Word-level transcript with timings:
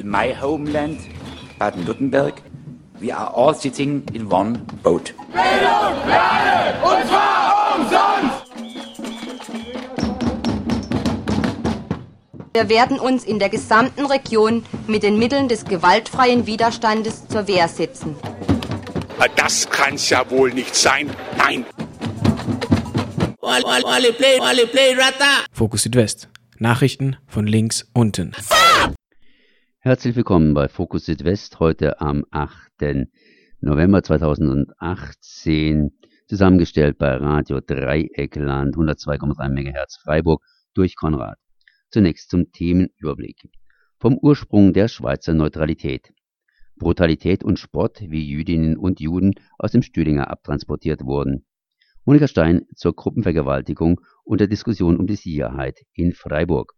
in 0.00 0.10
my 0.10 0.32
homeland, 0.32 0.98
Baden-Württemberg, 1.58 2.42
we 2.98 3.12
are 3.12 3.30
all 3.34 3.54
sitting 3.54 4.02
in 4.14 4.30
one 4.30 4.58
boat. 4.82 5.12
Bildung, 5.32 6.08
Lade, 6.08 6.78
und 6.82 7.06
zwar 7.08 7.76
umsonst! 7.76 8.46
Wir 12.52 12.68
werden 12.68 12.98
uns 12.98 13.24
in 13.24 13.38
der 13.38 13.48
gesamten 13.48 14.06
Region 14.06 14.64
mit 14.86 15.02
den 15.02 15.18
Mitteln 15.18 15.48
des 15.48 15.64
gewaltfreien 15.64 16.46
Widerstandes 16.46 17.28
zur 17.28 17.46
Wehr 17.46 17.68
setzen. 17.68 18.16
Das 19.36 19.68
kann's 19.68 20.08
ja 20.08 20.28
wohl 20.30 20.52
nicht 20.52 20.74
sein. 20.74 21.10
Nein. 21.36 21.66
Fokus 25.52 25.82
Südwest. 25.82 26.28
Nachrichten 26.58 27.16
von 27.26 27.46
links 27.46 27.86
unten. 27.92 28.32
Herzlich 29.82 30.14
willkommen 30.14 30.52
bei 30.52 30.68
Fokus 30.68 31.06
Südwest 31.06 31.58
heute 31.58 32.02
am 32.02 32.26
8. 32.30 33.06
November 33.62 34.02
2018, 34.02 35.98
zusammengestellt 36.28 36.98
bei 36.98 37.14
Radio 37.16 37.60
Dreieckland 37.62 38.76
102,3 38.76 39.48
MHz 39.48 39.96
Freiburg 40.04 40.44
durch 40.74 40.96
Konrad. 40.96 41.38
Zunächst 41.88 42.28
zum 42.28 42.52
Themenüberblick. 42.52 43.48
Vom 43.98 44.18
Ursprung 44.18 44.74
der 44.74 44.88
Schweizer 44.88 45.32
Neutralität. 45.32 46.12
Brutalität 46.76 47.42
und 47.42 47.58
Spott, 47.58 48.02
wie 48.02 48.28
Jüdinnen 48.28 48.76
und 48.76 49.00
Juden 49.00 49.32
aus 49.56 49.72
dem 49.72 49.80
Stühlinger 49.80 50.30
abtransportiert 50.30 51.06
wurden. 51.06 51.46
Monika 52.04 52.28
Stein 52.28 52.66
zur 52.76 52.94
Gruppenvergewaltigung 52.94 54.02
und 54.24 54.42
der 54.42 54.46
Diskussion 54.46 54.98
um 54.98 55.06
die 55.06 55.16
Sicherheit 55.16 55.80
in 55.94 56.12
Freiburg. 56.12 56.74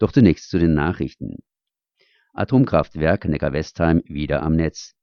Doch 0.00 0.10
zunächst 0.10 0.50
zu 0.50 0.58
den 0.58 0.74
Nachrichten. 0.74 1.36
Atomkraftwerk 2.32 3.24
Neckar-Westheim 3.24 4.02
wieder 4.06 4.44
am 4.44 4.54
Netz. 4.54 4.94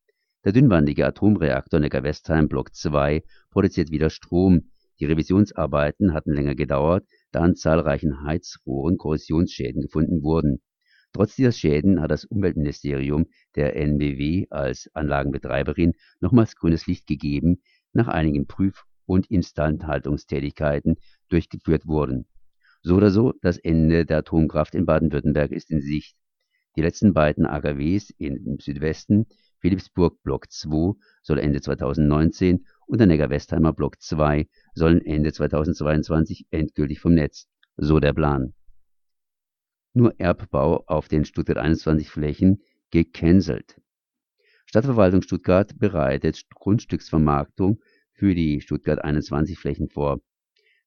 Der 0.46 0.54
dünnwandige 0.54 1.06
Atomreaktor 1.06 1.82
Neckar-Westheim 1.82 2.48
Block 2.48 2.74
2 2.74 3.22
produziert 3.52 3.92
wieder 3.92 4.10
Strom. 4.10 4.72
Die 5.02 5.06
Revisionsarbeiten 5.06 6.14
hatten 6.14 6.34
länger 6.34 6.56
gedauert, 6.56 7.06
da 7.34 7.42
an 7.42 7.56
zahlreichen 7.56 8.24
Heizrohren 8.24 8.98
Korrosionsschäden 8.98 9.82
gefunden 9.82 10.24
wurden. 10.24 10.62
Trotz 11.12 11.36
dieser 11.36 11.52
Schäden 11.52 12.00
hat 12.00 12.12
das 12.12 12.24
Umweltministerium 12.24 13.26
der 13.56 13.76
NBW 13.76 14.48
als 14.50 14.90
Anlagenbetreiberin 14.94 15.96
nochmals 16.22 16.56
grünes 16.56 16.88
Licht 16.88 17.08
gegeben, 17.08 17.62
nach 17.92 18.08
einigen 18.08 18.48
Prüf- 18.48 18.86
und 19.06 19.30
Instandhaltungstätigkeiten 19.30 20.96
durchgeführt 21.28 21.88
wurden. 21.88 22.26
So 22.84 22.96
oder 22.96 23.12
so, 23.12 23.34
das 23.42 23.58
Ende 23.58 24.06
der 24.06 24.20
Atomkraft 24.20 24.76
in 24.76 24.86
Baden-Württemberg 24.86 25.52
ist 25.52 25.70
in 25.70 25.82
Sicht. 25.82 26.16
Die 26.78 26.84
letzten 26.84 27.12
beiden 27.12 27.48
AKWs 27.48 28.12
im 28.20 28.60
Südwesten, 28.60 29.26
Philipsburg 29.58 30.22
Block 30.22 30.52
2, 30.52 30.94
soll 31.24 31.40
Ende 31.40 31.60
2019 31.60 32.68
und 32.86 33.00
der 33.00 33.08
Neckar-Westheimer 33.08 33.74
Block 33.74 34.00
2 34.00 34.48
sollen 34.76 35.04
Ende 35.04 35.34
2022 35.34 36.46
endgültig 36.52 37.00
vom 37.00 37.16
Netz, 37.16 37.50
so 37.78 38.00
der 38.00 38.14
Plan. 38.14 38.54
Nur 39.94 40.20
Erbbau 40.20 40.84
auf 40.86 41.08
den 41.08 41.26
Stuttgart 41.26 41.58
21 41.58 42.12
Flächen 42.12 42.62
gecancelt. 42.92 43.82
Stadtverwaltung 44.68 45.24
Stuttgart 45.24 45.80
bereitet 45.80 46.44
Grundstücksvermarktung 46.54 47.82
für 48.14 48.36
die 48.36 48.62
Stuttgart 48.62 49.04
21 49.04 49.58
Flächen 49.58 49.90
vor. 49.90 50.22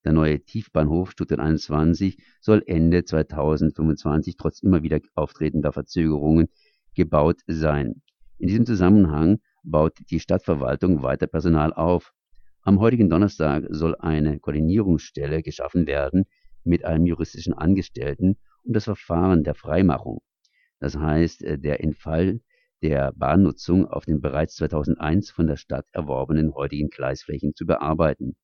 Der 0.04 0.12
neue 0.12 0.40
Tiefbahnhof 0.40 1.10
Stuttgart 1.10 1.40
21 1.40 2.18
soll 2.40 2.62
Ende 2.66 3.04
2025 3.04 4.36
trotz 4.36 4.62
immer 4.62 4.82
wieder 4.82 5.00
auftretender 5.14 5.72
Verzögerungen 5.72 6.48
gebaut 6.94 7.40
sein. 7.46 8.02
In 8.38 8.48
diesem 8.48 8.64
Zusammenhang 8.64 9.40
baut 9.62 9.98
die 10.10 10.20
Stadtverwaltung 10.20 11.02
weiter 11.02 11.26
Personal 11.26 11.74
auf. 11.74 12.14
Am 12.62 12.80
heutigen 12.80 13.10
Donnerstag 13.10 13.64
soll 13.68 13.94
eine 13.96 14.38
Koordinierungsstelle 14.38 15.42
geschaffen 15.42 15.86
werden 15.86 16.24
mit 16.64 16.84
einem 16.84 17.06
juristischen 17.06 17.52
Angestellten 17.52 18.36
um 18.64 18.72
das 18.72 18.84
Verfahren 18.84 19.44
der 19.44 19.54
Freimachung, 19.54 20.20
das 20.78 20.96
heißt 20.96 21.42
äh, 21.42 21.58
der 21.58 21.82
Entfall 21.82 22.40
der 22.82 23.12
Bahnnutzung 23.12 23.86
auf 23.86 24.06
den 24.06 24.20
bereits 24.22 24.56
2001 24.56 25.30
von 25.30 25.46
der 25.46 25.56
Stadt 25.56 25.86
erworbenen 25.92 26.54
heutigen 26.54 26.88
Gleisflächen 26.88 27.54
zu 27.54 27.66
bearbeiten. 27.66 28.36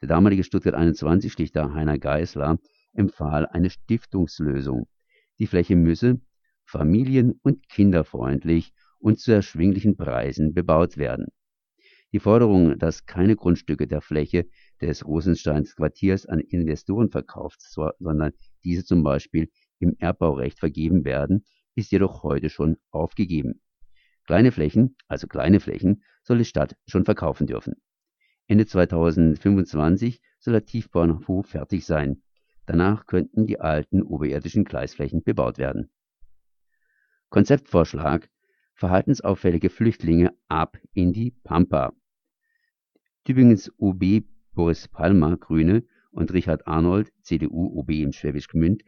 Der 0.00 0.08
damalige 0.08 0.44
Stuttgart 0.44 0.74
21 0.74 1.32
Schlichter 1.32 1.74
Heiner 1.74 1.98
Geisler 1.98 2.58
empfahl 2.92 3.46
eine 3.46 3.68
Stiftungslösung. 3.68 4.86
Die 5.40 5.48
Fläche 5.48 5.74
müsse 5.74 6.20
familien- 6.64 7.40
und 7.42 7.68
kinderfreundlich 7.68 8.72
und 9.00 9.18
zu 9.18 9.32
erschwinglichen 9.32 9.96
Preisen 9.96 10.54
bebaut 10.54 10.98
werden. 10.98 11.26
Die 12.12 12.20
Forderung, 12.20 12.78
dass 12.78 13.06
keine 13.06 13.34
Grundstücke 13.34 13.88
der 13.88 14.00
Fläche 14.00 14.46
des 14.80 15.04
Rosensteins 15.04 15.74
Quartiers 15.74 16.26
an 16.26 16.40
Investoren 16.40 17.10
verkauft, 17.10 17.60
sondern 17.60 18.32
diese 18.64 18.84
zum 18.84 19.02
Beispiel 19.02 19.50
im 19.80 19.96
Erbbaurecht 19.98 20.60
vergeben 20.60 21.04
werden, 21.04 21.44
ist 21.74 21.90
jedoch 21.90 22.22
heute 22.22 22.50
schon 22.50 22.76
aufgegeben. 22.90 23.60
Kleine 24.26 24.52
Flächen, 24.52 24.96
also 25.08 25.26
kleine 25.26 25.58
Flächen, 25.58 26.02
soll 26.22 26.38
die 26.38 26.44
Stadt 26.44 26.76
schon 26.86 27.04
verkaufen 27.04 27.46
dürfen. 27.46 27.74
Ende 28.48 28.66
2025 28.66 30.20
soll 30.40 30.52
der 30.52 30.64
Tiefbahnhof 30.64 31.46
fertig 31.46 31.84
sein. 31.84 32.22
Danach 32.66 33.06
könnten 33.06 33.46
die 33.46 33.60
alten 33.60 34.02
oberirdischen 34.02 34.64
Gleisflächen 34.64 35.22
bebaut 35.22 35.58
werden. 35.58 35.90
Konzeptvorschlag 37.28 38.28
Verhaltensauffällige 38.74 39.70
Flüchtlinge 39.70 40.32
ab 40.48 40.78
in 40.94 41.12
die 41.12 41.32
Pampa. 41.44 41.92
Tübingens 43.24 43.70
OB 43.76 44.22
Boris 44.54 44.88
Palmer, 44.88 45.36
Grüne, 45.36 45.84
und 46.10 46.32
Richard 46.32 46.66
Arnold, 46.66 47.12
CDU, 47.22 47.78
OB 47.78 47.90
in 47.90 48.12
Schwäbisch 48.12 48.48
Gmünd, 48.48 48.82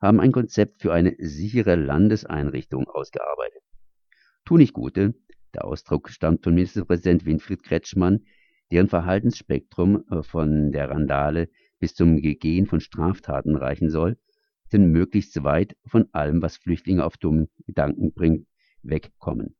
haben 0.00 0.20
ein 0.20 0.32
Konzept 0.32 0.80
für 0.80 0.92
eine 0.92 1.14
sichere 1.18 1.76
Landeseinrichtung 1.76 2.88
ausgearbeitet. 2.88 3.62
Tunichtgute, 4.44 5.14
der 5.54 5.64
Ausdruck 5.64 6.08
stammt 6.08 6.42
von 6.42 6.54
Ministerpräsident 6.54 7.24
Winfried 7.24 7.62
Kretschmann, 7.62 8.24
deren 8.72 8.88
Verhaltensspektrum 8.88 10.04
äh, 10.10 10.22
von 10.22 10.72
der 10.72 10.88
Randale 10.90 11.50
bis 11.78 11.94
zum 11.94 12.16
Gegehen 12.16 12.66
von 12.66 12.80
Straftaten 12.80 13.54
reichen 13.54 13.90
soll, 13.90 14.16
denn 14.72 14.90
möglichst 14.90 15.44
weit 15.44 15.76
von 15.84 16.08
allem, 16.12 16.40
was 16.40 16.56
Flüchtlinge 16.56 17.04
auf 17.04 17.18
dummen 17.18 17.48
Gedanken 17.66 18.14
bringt, 18.14 18.46
wegkommen. 18.82 19.56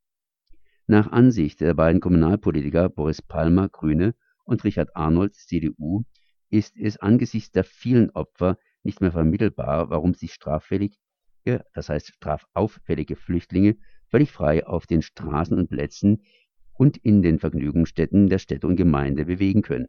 Nach 0.87 1.13
Ansicht 1.13 1.61
der 1.61 1.75
beiden 1.75 2.01
Kommunalpolitiker 2.01 2.89
Boris 2.89 3.21
Palmer 3.21 3.69
(Grüne) 3.69 4.15
und 4.45 4.65
Richard 4.65 4.97
Arnold 4.97 5.35
(CDU) 5.35 6.05
ist 6.49 6.77
es 6.79 6.97
angesichts 6.97 7.53
der 7.53 7.65
vielen 7.65 8.11
Opfer 8.11 8.57
nicht 8.83 9.03
mehr 9.03 9.13
vermittelbar, 9.13 9.91
warum 9.91 10.15
sich 10.15 10.33
straffällige, 10.33 10.97
das 11.75 11.91
heißt 11.91 12.09
strafauffällige 12.15 13.17
Flüchtlinge 13.17 13.77
völlig 14.09 14.33
frei 14.33 14.67
auf 14.67 14.87
den 14.87 15.03
Straßen 15.03 15.59
und 15.59 15.69
Plätzen 15.69 16.23
und 16.75 16.97
in 16.99 17.23
den 17.23 17.39
Vergnügungsstätten 17.39 18.29
der 18.29 18.39
Städte 18.39 18.67
und 18.67 18.77
Gemeinde 18.77 19.25
bewegen 19.25 19.63
können. 19.63 19.89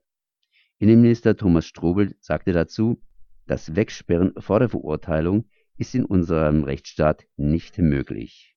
Innenminister 0.80 1.36
Thomas 1.36 1.66
Strobel 1.66 2.16
sagte 2.20 2.54
dazu, 2.54 3.02
das 3.46 3.76
Wegsperren 3.76 4.34
vor 4.38 4.60
der 4.60 4.70
Verurteilung 4.70 5.46
ist 5.78 5.96
in 5.96 6.06
unserem 6.06 6.64
Rechtsstaat 6.64 7.26
nicht 7.38 7.78
möglich 7.78 8.54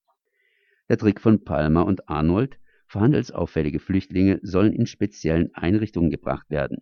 der 0.89 0.99
Trick 0.99 1.21
von 1.21 1.45
Palmer 1.45 1.85
und 1.85 2.09
Arnold, 2.09 2.59
verhandelsauffällige 2.87 3.81
Flüchtlinge 3.81 4.39
sollen 4.43 4.73
in 4.73 4.87
speziellen 4.87 5.53
Einrichtungen 5.55 6.11
gebracht 6.11 6.49
werden. 6.49 6.79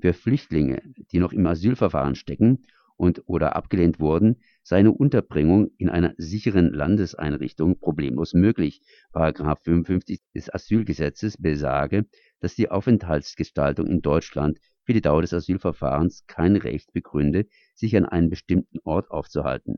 Für 0.00 0.14
Flüchtlinge, 0.14 0.82
die 1.12 1.18
noch 1.18 1.32
im 1.32 1.46
Asylverfahren 1.46 2.14
stecken 2.14 2.64
und/oder 2.96 3.54
abgelehnt 3.54 4.00
wurden, 4.00 4.40
sei 4.62 4.78
eine 4.78 4.92
Unterbringung 4.92 5.70
in 5.76 5.88
einer 5.88 6.14
sicheren 6.16 6.72
Landeseinrichtung 6.72 7.78
problemlos 7.78 8.34
möglich.§ 8.34 8.82
55 9.64 10.20
des 10.34 10.52
Asylgesetzes 10.52 11.36
besage, 11.36 12.06
dass 12.40 12.54
die 12.54 12.70
Aufenthaltsgestaltung 12.70 13.86
in 13.86 14.02
Deutschland 14.02 14.58
für 14.84 14.92
die 14.92 15.00
Dauer 15.00 15.22
des 15.22 15.32
Asylverfahrens 15.32 16.26
kein 16.26 16.56
Recht 16.56 16.92
begründe, 16.92 17.46
sich 17.74 17.96
an 17.96 18.04
einem 18.04 18.30
bestimmten 18.30 18.78
Ort 18.84 19.10
aufzuhalten 19.10 19.76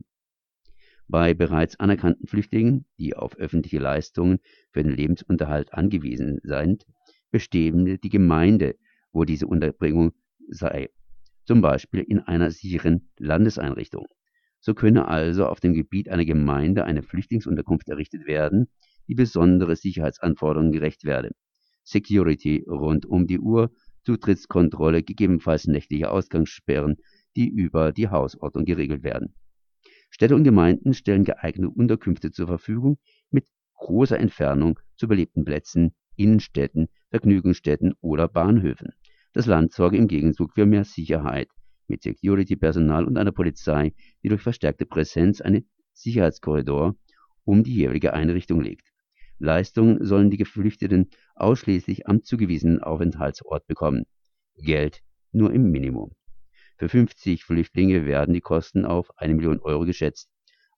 bei 1.09 1.35
bereits 1.35 1.79
anerkannten 1.79 2.27
Flüchtlingen, 2.27 2.87
die 2.99 3.15
auf 3.15 3.37
öffentliche 3.37 3.79
Leistungen 3.79 4.39
für 4.71 4.83
den 4.83 4.93
Lebensunterhalt 4.93 5.73
angewiesen 5.75 6.41
sind, 6.43 6.87
bestimme 7.31 7.99
die 7.99 8.09
Gemeinde, 8.09 8.77
wo 9.13 9.25
diese 9.25 9.47
Unterbringung 9.47 10.13
sei, 10.49 10.91
zum 11.45 11.61
Beispiel 11.61 12.01
in 12.01 12.21
einer 12.21 12.51
sicheren 12.51 13.11
Landeseinrichtung. 13.19 14.07
So 14.65 14.73
könne 14.73 15.09
also 15.09 15.47
auf 15.47 15.61
dem 15.61 15.75
Gebiet 15.75 16.09
einer 16.09 16.25
Gemeinde 16.25 16.85
eine 16.85 17.03
Flüchtlingsunterkunft 17.03 17.91
errichtet 17.91 18.27
werden, 18.27 18.69
die 19.09 19.15
besondere 19.15 19.77
Sicherheitsanforderungen 19.77 20.73
gerecht 20.73 21.05
werde. 21.05 21.33
Security 21.83 22.65
rund 22.67 23.05
um 23.05 23.27
die 23.27 23.39
Uhr, 23.39 23.71
Zutrittskontrolle, 24.05 25.03
gegebenenfalls 25.03 25.67
nächtliche 25.67 26.11
Ausgangssperren, 26.11 26.97
die 27.37 27.49
über 27.49 27.93
die 27.93 28.09
Hausordnung 28.09 28.65
geregelt 28.65 29.03
werden 29.03 29.35
Städte 30.15 30.37
und 30.37 30.45
Gemeinden 30.45 30.95
stellen 30.95 31.25
geeignete 31.25 31.71
Unterkünfte 31.71 32.31
zur 32.31 32.47
Verfügung 32.47 32.99
mit 33.33 33.49
großer 33.75 34.17
Entfernung 34.17 34.79
zu 34.97 35.09
belebten 35.09 35.45
Plätzen, 35.45 35.93
Innenstädten, 36.15 36.87
Vergnügungsstätten 37.11 37.95
oder 38.01 38.29
Bahnhöfen. 38.29 38.93
Das 39.33 39.47
Land 39.47 39.73
sorge 39.73 39.97
im 39.97 40.07
Gegenzug 40.07 40.53
für 40.55 40.67
mehr 40.67 40.85
Sicherheit 40.85 41.49
mit 41.89 42.03
Security-Personal 42.03 43.05
und 43.05 43.19
einer 43.19 43.33
Polizei, 43.33 43.93
die 44.23 44.29
durch 44.29 44.43
verstärkte 44.43 44.87
Präsenz 44.87 45.41
einen 45.41 45.69
Sicherheitskorridor 45.93 46.97
um 47.45 47.63
die 47.63 47.75
jeweilige 47.75 48.15
Einrichtung 48.15 48.61
legt. 48.61 48.89
Leistungen 49.39 50.05
sollen 50.05 50.31
die 50.31 50.37
Geflüchteten 50.37 51.11
ausschließlich 51.35 52.07
am 52.07 52.23
zugewiesenen 52.23 52.83
Aufenthaltsort 52.83 53.67
bekommen. 53.67 54.05
Geld 54.57 55.03
nur 55.33 55.53
im 55.53 55.71
Minimum. 55.71 56.13
Für 56.79 56.89
50 56.89 57.45
Flüchtlinge 57.45 58.07
werden 58.07 58.35
die 58.35 58.41
Kosten 58.41 58.85
auf 58.85 59.11
eine 59.19 59.35
Million 59.35 59.61
Euro 59.61 59.85
geschätzt, 59.85 60.31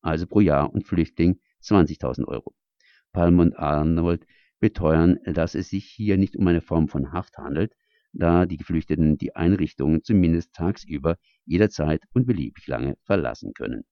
also 0.03 0.27
pro 0.27 0.41
Jahr 0.41 0.73
und 0.73 0.87
Flüchtling 0.87 1.41
20.000 1.63 2.27
Euro. 2.27 2.55
Palm 3.13 3.39
und 3.39 3.57
Arnold 3.57 4.27
beteuern, 4.61 5.19
dass 5.25 5.55
es 5.55 5.71
sich 5.71 5.87
hier 5.87 6.17
nicht 6.17 6.37
um 6.37 6.47
eine 6.47 6.61
Form 6.61 6.89
von 6.89 7.13
Haft 7.13 7.39
handelt, 7.39 7.75
da 8.19 8.47
die 8.47 8.57
Geflüchteten 8.57 9.19
die 9.19 9.37
Einrichtungen 9.37 10.03
zumindest 10.03 10.55
tagsüber 10.55 11.17
jederzeit 11.45 12.03
und 12.13 12.27
beliebig 12.27 12.67
lange 12.67 12.97
verlassen 13.03 13.53
können. 13.55 13.85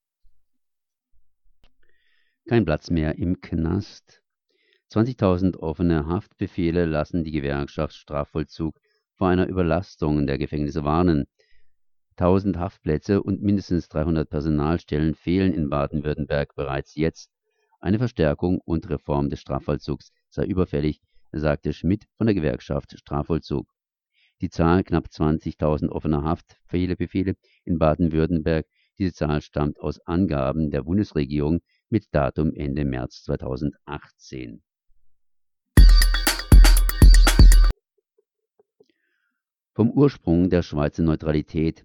Kein 2.47 2.65
Platz 2.65 2.91
mehr 2.91 3.17
im 3.17 3.41
Knast. 3.41 4.23
20.000 4.93 5.57
offene 5.57 6.07
Haftbefehle 6.07 6.85
lassen 6.85 7.25
die 7.25 7.33
Gewerkschaft 7.33 7.95
Strafvollzug 7.95 8.79
vor 9.15 9.29
einer 9.29 9.49
Überlastung 9.49 10.27
der 10.27 10.39
Gefängnisse 10.39 10.85
warnen. 10.85 11.25
1000 12.17 12.59
Haftplätze 12.59 13.23
und 13.23 13.43
mindestens 13.43 13.89
300 13.89 14.29
Personalstellen 14.29 15.15
fehlen 15.15 15.53
in 15.53 15.69
Baden-Württemberg 15.69 16.55
bereits 16.55 16.95
jetzt. 16.95 17.31
Eine 17.81 17.99
Verstärkung 17.99 18.61
und 18.65 18.89
Reform 18.89 19.31
des 19.31 19.41
Strafvollzugs 19.41 20.13
sei 20.29 20.45
überfällig, 20.45 21.01
sagte 21.33 21.73
Schmidt 21.73 22.07
von 22.17 22.27
der 22.27 22.35
Gewerkschaft 22.35 22.97
Strafvollzug. 22.99 23.75
Die 24.41 24.51
Zahl 24.51 24.85
knapp 24.85 25.07
20.000 25.07 25.89
offener 25.89 26.23
Haftbefehle 26.23 27.35
in 27.65 27.79
Baden-Württemberg, 27.79 28.67
diese 28.99 29.13
Zahl 29.13 29.41
stammt 29.41 29.81
aus 29.81 30.01
Angaben 30.07 30.71
der 30.71 30.83
Bundesregierung 30.83 31.61
mit 31.89 32.07
Datum 32.13 32.53
Ende 32.55 32.85
März 32.85 33.23
2018. 33.25 34.63
Vom 39.73 39.91
Ursprung 39.91 40.51
der 40.51 40.63
Schweizer 40.63 41.03
Neutralität 41.03 41.85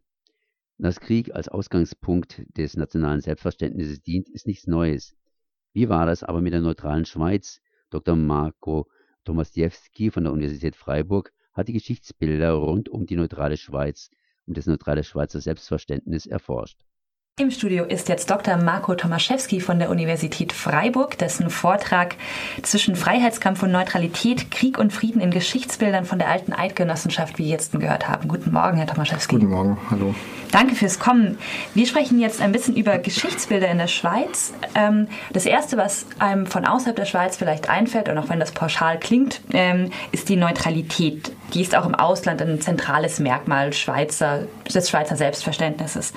dass 0.80 1.01
Krieg 1.01 1.36
als 1.36 1.50
Ausgangspunkt 1.50 2.42
des 2.57 2.78
nationalen 2.78 3.19
Selbstverständnisses 3.19 4.01
dient, 4.01 4.30
ist 4.30 4.48
nichts 4.48 4.66
Neues. 4.66 5.13
Wie 5.74 5.90
war 5.90 6.06
das 6.06 6.24
aber 6.24 6.40
mit 6.40 6.54
der 6.54 6.62
neutralen 6.62 7.04
Schweiz? 7.04 7.60
Dr. 7.90 8.16
Marco 8.16 8.88
Tomasiewski 9.25 10.10
von 10.10 10.24
der 10.24 10.31
Universität 10.31 10.78
Freiburg 10.78 11.34
hat 11.60 11.68
die 11.68 11.74
Geschichtsbilder 11.74 12.54
rund 12.54 12.90
um 12.90 13.06
die 13.06 13.16
neutrale 13.16 13.58
Schweiz 13.58 14.10
und 14.48 14.58
das 14.58 14.66
neutrale 14.66 15.04
Schweizer 15.04 15.42
Selbstverständnis 15.42 16.26
erforscht. 16.26 16.80
Im 17.39 17.51
Studio 17.51 17.86
ist 17.86 18.09
jetzt 18.09 18.30
Dr. 18.30 18.57
Marco 18.57 18.95
Tomaszewski 18.95 19.62
von 19.62 19.80
der 19.80 19.89
Universität 19.89 20.51
Freiburg, 20.51 21.18
dessen 21.18 21.50
Vortrag 21.50 22.18
zwischen 22.63 22.97
Freiheitskampf 22.97 23.63
und 23.63 23.71
Neutralität, 23.71 24.51
Krieg 24.51 24.77
und 24.77 24.91
Frieden 24.91 25.21
in 25.21 25.31
Geschichtsbildern 25.31 26.03
von 26.03 26.19
der 26.19 26.27
alten 26.27 26.51
Eidgenossenschaft, 26.51 27.39
wie 27.39 27.45
wir 27.45 27.51
jetzt 27.51 27.71
gehört 27.71 28.09
haben. 28.09 28.27
Guten 28.27 28.51
Morgen, 28.51 28.75
Herr 28.75 28.88
Tomaszewski. 28.88 29.36
Guten 29.36 29.51
Morgen, 29.51 29.77
hallo. 29.89 30.13
Danke 30.51 30.75
fürs 30.75 31.00
Kommen. 31.00 31.38
Wir 31.74 31.88
sprechen 31.88 32.19
jetzt 32.19 32.41
ein 32.41 32.51
bisschen 32.51 32.75
über 32.75 32.97
Geschichtsbilder 32.97 33.69
in 33.69 33.77
der 33.77 33.88
Schweiz. 33.88 34.51
Ähm, 34.75 35.07
das 35.31 35.45
Erste, 35.45 35.77
was 35.77 36.07
einem 36.19 36.45
von 36.45 36.65
außerhalb 36.65 36.97
der 36.97 37.06
Schweiz 37.06 37.38
vielleicht 37.38 37.69
einfällt, 37.69 38.09
und 38.09 38.18
auch 38.18 38.27
wenn 38.27 38.41
das 38.41 38.51
pauschal 38.51 39.00
klingt, 39.00 39.39
ähm, 39.53 39.91
ist 40.12 40.27
die 40.27 40.36
Neutralität. 40.36 41.31
Die 41.53 41.62
ist 41.62 41.74
auch 41.74 41.86
im 41.86 41.95
Ausland 41.95 42.41
ein 42.41 42.59
zentrales 42.59 43.21
Merkmal 43.21 43.71
Schweizer, 43.71 44.41
des 44.68 44.89
Schweizer 44.89 45.15
Selbstverständnisses. 45.15 46.12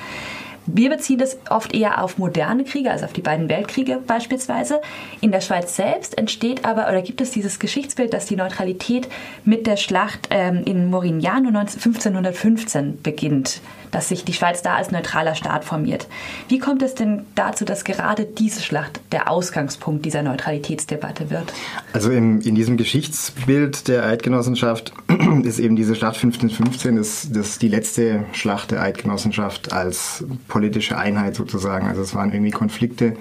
Wir 0.66 0.90
beziehen 0.90 1.18
das 1.18 1.38
oft 1.50 1.74
eher 1.74 2.02
auf 2.02 2.18
moderne 2.18 2.64
Kriege, 2.64 2.90
also 2.90 3.04
auf 3.04 3.12
die 3.12 3.20
beiden 3.20 3.48
Weltkriege 3.48 3.98
beispielsweise. 4.06 4.80
In 5.20 5.32
der 5.32 5.40
Schweiz 5.40 5.74
selbst 5.74 6.16
entsteht 6.16 6.64
aber 6.64 6.88
oder 6.88 7.02
gibt 7.02 7.20
es 7.20 7.32
dieses 7.32 7.58
Geschichtsbild, 7.58 8.12
dass 8.12 8.26
die 8.26 8.36
Neutralität 8.36 9.08
mit 9.44 9.66
der 9.66 9.76
Schlacht 9.76 10.28
ähm, 10.30 10.62
in 10.64 10.88
Morignano 10.90 11.48
1515 11.48 13.02
beginnt 13.02 13.60
dass 13.92 14.08
sich 14.08 14.24
die 14.24 14.32
Schweiz 14.32 14.62
da 14.62 14.74
als 14.74 14.90
neutraler 14.90 15.36
Staat 15.36 15.64
formiert. 15.64 16.08
Wie 16.48 16.58
kommt 16.58 16.82
es 16.82 16.96
denn 16.96 17.24
dazu, 17.36 17.64
dass 17.64 17.84
gerade 17.84 18.24
diese 18.24 18.60
Schlacht 18.60 19.00
der 19.12 19.30
Ausgangspunkt 19.30 20.04
dieser 20.04 20.22
Neutralitätsdebatte 20.22 21.30
wird? 21.30 21.52
Also 21.92 22.10
in, 22.10 22.40
in 22.40 22.56
diesem 22.56 22.76
Geschichtsbild 22.76 23.86
der 23.86 24.04
Eidgenossenschaft 24.04 24.92
ist 25.44 25.60
eben 25.60 25.76
diese 25.76 25.94
Schlacht 25.94 26.16
1515 26.16 26.96
das, 26.96 27.28
das 27.30 27.58
die 27.58 27.68
letzte 27.68 28.24
Schlacht 28.32 28.72
der 28.72 28.82
Eidgenossenschaft 28.82 29.72
als 29.72 30.24
politische 30.48 30.98
Einheit 30.98 31.36
sozusagen. 31.36 31.86
Also 31.86 32.02
es 32.02 32.14
waren 32.14 32.32
irgendwie 32.32 32.50
Konflikte 32.50 33.16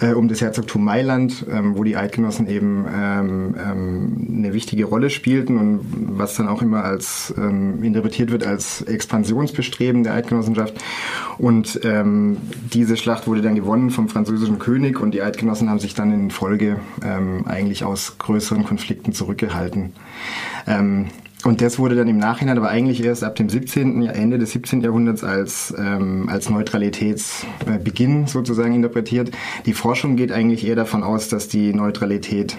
äh, 0.00 0.12
um 0.12 0.28
das 0.28 0.40
Herzogtum 0.40 0.84
Mailand, 0.84 1.46
ähm, 1.50 1.76
wo 1.76 1.84
die 1.84 1.96
Eidgenossen 1.96 2.48
eben 2.48 2.86
ähm, 2.92 3.54
ähm, 3.58 4.26
eine 4.38 4.52
wichtige 4.52 4.84
Rolle 4.84 5.10
spielten 5.10 5.58
und 5.58 5.80
was 6.18 6.36
dann 6.36 6.48
auch 6.48 6.62
immer 6.62 6.84
als 6.84 7.34
ähm, 7.36 7.82
interpretiert 7.82 8.30
wird 8.30 8.46
als 8.46 8.82
Expansionsbestreben 8.82 10.04
der 10.04 10.14
Eidgenossenschaft. 10.14 10.74
Und 11.38 11.80
ähm, 11.84 12.38
diese 12.72 12.96
Schlacht 12.96 13.26
wurde 13.26 13.42
dann 13.42 13.54
gewonnen 13.54 13.90
vom 13.90 14.08
französischen 14.08 14.58
König 14.58 15.00
und 15.00 15.12
die 15.12 15.22
Eidgenossen 15.22 15.70
haben 15.70 15.80
sich 15.80 15.94
dann 15.94 16.12
in 16.12 16.30
Folge 16.30 16.78
ähm, 17.04 17.46
eigentlich 17.46 17.84
aus 17.84 18.18
größeren 18.18 18.64
Konflikten 18.64 19.12
zurückgehalten. 19.12 19.92
Und 21.44 21.60
das 21.60 21.78
wurde 21.78 21.94
dann 21.94 22.08
im 22.08 22.18
Nachhinein 22.18 22.56
aber 22.56 22.70
eigentlich 22.70 23.04
erst 23.04 23.22
ab 23.22 23.36
dem 23.36 23.48
17., 23.48 24.02
Ende 24.06 24.38
des 24.38 24.52
17. 24.52 24.80
Jahrhunderts 24.80 25.22
als, 25.22 25.72
ähm, 25.78 26.28
als 26.28 26.50
Neutralitätsbeginn 26.50 28.26
sozusagen 28.26 28.74
interpretiert. 28.74 29.30
Die 29.64 29.74
Forschung 29.74 30.16
geht 30.16 30.32
eigentlich 30.32 30.66
eher 30.66 30.76
davon 30.76 31.04
aus, 31.04 31.28
dass 31.28 31.48
die 31.48 31.72
Neutralität 31.72 32.56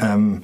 ähm, 0.00 0.42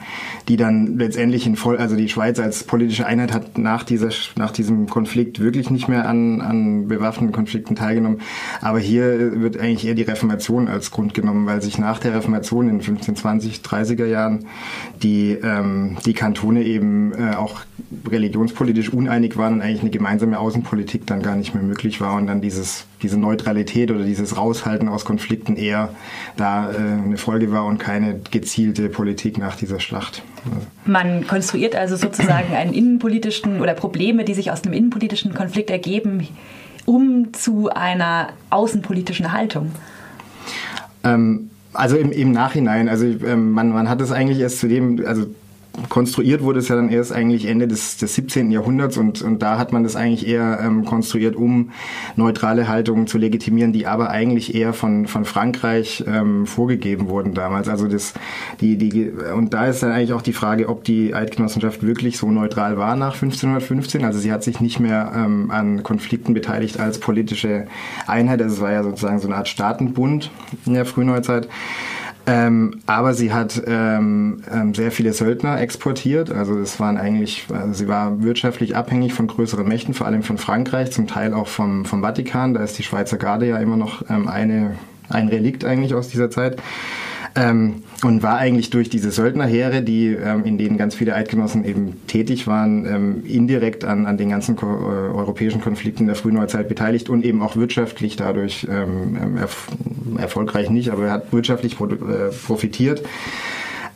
die 0.48 0.56
dann 0.56 0.98
letztendlich 0.98 1.46
in 1.46 1.56
voll, 1.56 1.76
also 1.76 1.96
die 1.96 2.08
Schweiz 2.08 2.38
als 2.38 2.64
politische 2.64 3.06
Einheit 3.06 3.32
hat 3.32 3.58
nach 3.58 3.84
dieser, 3.84 4.10
nach 4.36 4.50
diesem 4.50 4.88
Konflikt 4.88 5.40
wirklich 5.40 5.70
nicht 5.70 5.88
mehr 5.88 6.08
an, 6.08 6.40
an 6.40 6.88
bewaffneten 6.88 7.32
Konflikten 7.32 7.76
teilgenommen. 7.76 8.20
Aber 8.60 8.78
hier 8.78 9.40
wird 9.40 9.58
eigentlich 9.58 9.86
eher 9.86 9.94
die 9.94 10.02
Reformation 10.02 10.68
als 10.68 10.90
Grund 10.90 11.14
genommen, 11.14 11.46
weil 11.46 11.62
sich 11.62 11.78
nach 11.78 11.98
der 11.98 12.14
Reformation 12.14 12.68
in 12.68 12.76
1520, 12.76 13.60
30er 13.60 14.06
Jahren 14.06 14.46
die, 15.02 15.38
ähm, 15.42 15.96
die 16.04 16.14
Kantone 16.14 16.64
eben 16.64 17.12
äh, 17.12 17.34
auch 17.36 17.60
religionspolitisch 18.08 18.92
uneinig 18.92 19.36
waren 19.36 19.54
und 19.54 19.62
eigentlich 19.62 19.82
eine 19.82 19.90
gemeinsame 19.90 20.38
Außenpolitik 20.38 21.06
dann 21.06 21.22
gar 21.22 21.36
nicht 21.36 21.54
mehr 21.54 21.62
möglich 21.62 22.00
war 22.00 22.14
und 22.16 22.26
dann 22.26 22.40
dieses, 22.40 22.86
diese 23.02 23.18
Neutralität 23.18 23.90
oder 23.90 24.04
dieses 24.04 24.36
Raushalten 24.36 24.88
aus 24.88 25.04
Konflikten 25.04 25.56
eher 25.56 25.90
da 26.36 26.70
äh, 26.70 26.76
eine 26.76 27.16
Folge 27.16 27.52
war 27.52 27.64
und 27.64 27.78
keine 27.78 28.20
gezielte 28.30 28.88
Politik 28.88 29.38
nach 29.38 29.56
dieser 29.56 29.80
Schlacht. 29.80 30.22
Man 30.84 31.26
konstruiert 31.26 31.76
also 31.76 31.96
sozusagen 31.96 32.54
einen 32.54 32.72
innenpolitischen 32.72 33.60
oder 33.60 33.74
Probleme, 33.74 34.24
die 34.24 34.34
sich 34.34 34.50
aus 34.50 34.64
einem 34.64 34.72
innenpolitischen 34.72 35.34
Konflikt 35.34 35.70
ergeben, 35.70 36.26
um 36.86 37.32
zu 37.32 37.70
einer 37.70 38.30
außenpolitischen 38.50 39.32
Haltung. 39.32 39.72
Ähm, 41.04 41.50
also 41.72 41.96
im, 41.96 42.10
im 42.10 42.32
Nachhinein, 42.32 42.88
also 42.88 43.04
ähm, 43.04 43.52
man, 43.52 43.70
man 43.70 43.88
hat 43.88 44.00
es 44.00 44.10
eigentlich 44.10 44.40
erst 44.40 44.58
zu 44.58 44.68
dem, 44.68 45.04
also 45.06 45.26
konstruiert 45.88 46.42
wurde 46.42 46.58
es 46.58 46.68
ja 46.68 46.76
dann 46.76 46.88
erst 46.88 47.12
eigentlich 47.12 47.46
Ende 47.46 47.68
des, 47.68 47.96
des 47.96 48.14
17. 48.14 48.50
Jahrhunderts 48.50 48.96
und, 48.96 49.22
und 49.22 49.42
da 49.42 49.58
hat 49.58 49.72
man 49.72 49.82
das 49.82 49.96
eigentlich 49.96 50.26
eher 50.26 50.60
ähm, 50.62 50.84
konstruiert, 50.84 51.36
um 51.36 51.70
neutrale 52.16 52.68
Haltungen 52.68 53.06
zu 53.06 53.18
legitimieren, 53.18 53.72
die 53.72 53.86
aber 53.86 54.10
eigentlich 54.10 54.54
eher 54.54 54.72
von, 54.72 55.06
von 55.06 55.24
Frankreich 55.24 56.04
ähm, 56.06 56.46
vorgegeben 56.46 57.08
wurden 57.08 57.34
damals. 57.34 57.68
Also 57.68 57.86
das, 57.86 58.14
die, 58.60 58.76
die, 58.76 59.10
und 59.10 59.54
da 59.54 59.66
ist 59.66 59.82
dann 59.82 59.92
eigentlich 59.92 60.12
auch 60.12 60.22
die 60.22 60.32
Frage, 60.32 60.68
ob 60.68 60.84
die 60.84 61.14
Eidgenossenschaft 61.14 61.82
wirklich 61.82 62.18
so 62.18 62.30
neutral 62.30 62.76
war 62.76 62.96
nach 62.96 63.14
1515. 63.14 64.04
Also 64.04 64.18
sie 64.18 64.32
hat 64.32 64.42
sich 64.42 64.60
nicht 64.60 64.80
mehr 64.80 65.12
ähm, 65.14 65.50
an 65.50 65.82
Konflikten 65.82 66.34
beteiligt 66.34 66.80
als 66.80 66.98
politische 66.98 67.66
Einheit. 68.06 68.42
Also 68.42 68.56
es 68.56 68.60
war 68.60 68.72
ja 68.72 68.82
sozusagen 68.82 69.18
so 69.18 69.28
eine 69.28 69.36
Art 69.36 69.48
Staatenbund 69.48 70.30
in 70.66 70.74
der 70.74 70.86
Frühneuzeit. 70.86 71.48
Ähm, 72.28 72.80
aber 72.84 73.14
sie 73.14 73.32
hat 73.32 73.62
ähm, 73.66 74.42
ähm, 74.52 74.74
sehr 74.74 74.90
viele 74.92 75.14
Söldner 75.14 75.58
exportiert. 75.58 76.30
Also 76.30 76.58
es 76.58 76.78
waren 76.78 76.98
eigentlich, 76.98 77.46
also 77.50 77.72
sie 77.72 77.88
war 77.88 78.22
wirtschaftlich 78.22 78.76
abhängig 78.76 79.14
von 79.14 79.26
größeren 79.26 79.66
Mächten, 79.66 79.94
vor 79.94 80.06
allem 80.06 80.22
von 80.22 80.36
Frankreich, 80.36 80.92
zum 80.92 81.06
Teil 81.06 81.32
auch 81.32 81.48
vom, 81.48 81.86
vom 81.86 82.02
Vatikan. 82.02 82.52
Da 82.52 82.62
ist 82.62 82.78
die 82.78 82.82
Schweizer 82.82 83.16
Garde 83.16 83.46
ja 83.46 83.56
immer 83.56 83.78
noch 83.78 84.02
ähm, 84.10 84.28
eine, 84.28 84.76
ein 85.08 85.28
Relikt 85.28 85.64
eigentlich 85.64 85.94
aus 85.94 86.08
dieser 86.08 86.30
Zeit. 86.30 86.60
Ähm, 87.34 87.82
und 88.04 88.22
war 88.22 88.38
eigentlich 88.38 88.70
durch 88.70 88.88
diese 88.90 89.10
Söldnerheere, 89.10 89.82
die 89.82 90.08
ähm, 90.08 90.44
in 90.44 90.56
denen 90.56 90.78
ganz 90.78 90.94
viele 90.94 91.14
Eidgenossen 91.14 91.64
eben 91.64 92.06
tätig 92.06 92.46
waren, 92.46 92.86
ähm, 92.86 93.22
indirekt 93.26 93.84
an, 93.84 94.06
an 94.06 94.16
den 94.16 94.30
ganzen 94.30 94.54
ko 94.54 94.66
äh, 94.66 95.16
europäischen 95.16 95.60
Konflikten 95.60 96.06
der 96.06 96.14
Frühneuzeit 96.14 96.68
beteiligt 96.68 97.08
und 97.08 97.24
eben 97.24 97.42
auch 97.42 97.56
wirtschaftlich 97.56 98.16
dadurch 98.16 98.66
ähm, 98.70 99.18
ähm 99.20 99.36
erf 99.36 99.68
erfolgreich 100.16 100.70
nicht, 100.70 100.90
aber 100.90 101.06
er 101.06 101.12
hat 101.12 101.32
wirtschaftlich 101.32 101.74
äh, 101.80 102.30
profitiert. 102.46 103.02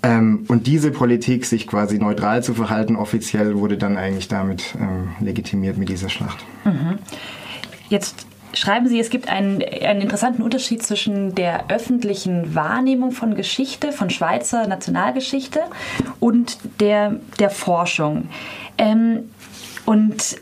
Ähm, 0.02 0.44
und 0.48 0.66
diese 0.66 0.90
Politik, 0.90 1.46
sich 1.46 1.66
quasi 1.66 1.98
neutral 1.98 2.42
zu 2.42 2.54
verhalten, 2.54 2.96
offiziell 2.96 3.56
wurde 3.56 3.78
dann 3.78 3.96
eigentlich 3.96 4.28
damit 4.28 4.74
ähm, 4.80 5.10
legitimiert 5.20 5.78
mit 5.78 5.88
dieser 5.88 6.08
Schlacht. 6.08 6.44
Mhm. 6.64 6.98
Jetzt 7.88 8.26
schreiben 8.54 8.86
Sie, 8.88 9.00
es 9.00 9.10
gibt 9.10 9.28
einen, 9.28 9.62
einen 9.62 10.00
interessanten 10.00 10.42
Unterschied 10.42 10.82
zwischen 10.82 11.34
der 11.34 11.70
öffentlichen 11.70 12.54
Wahrnehmung 12.54 13.12
von 13.12 13.34
Geschichte, 13.34 13.92
von 13.92 14.10
Schweizer 14.10 14.66
Nationalgeschichte 14.66 15.60
und 16.20 16.58
der, 16.80 17.16
der 17.38 17.50
Forschung. 17.50 18.28
Ähm, 18.78 19.30
und 19.84 20.36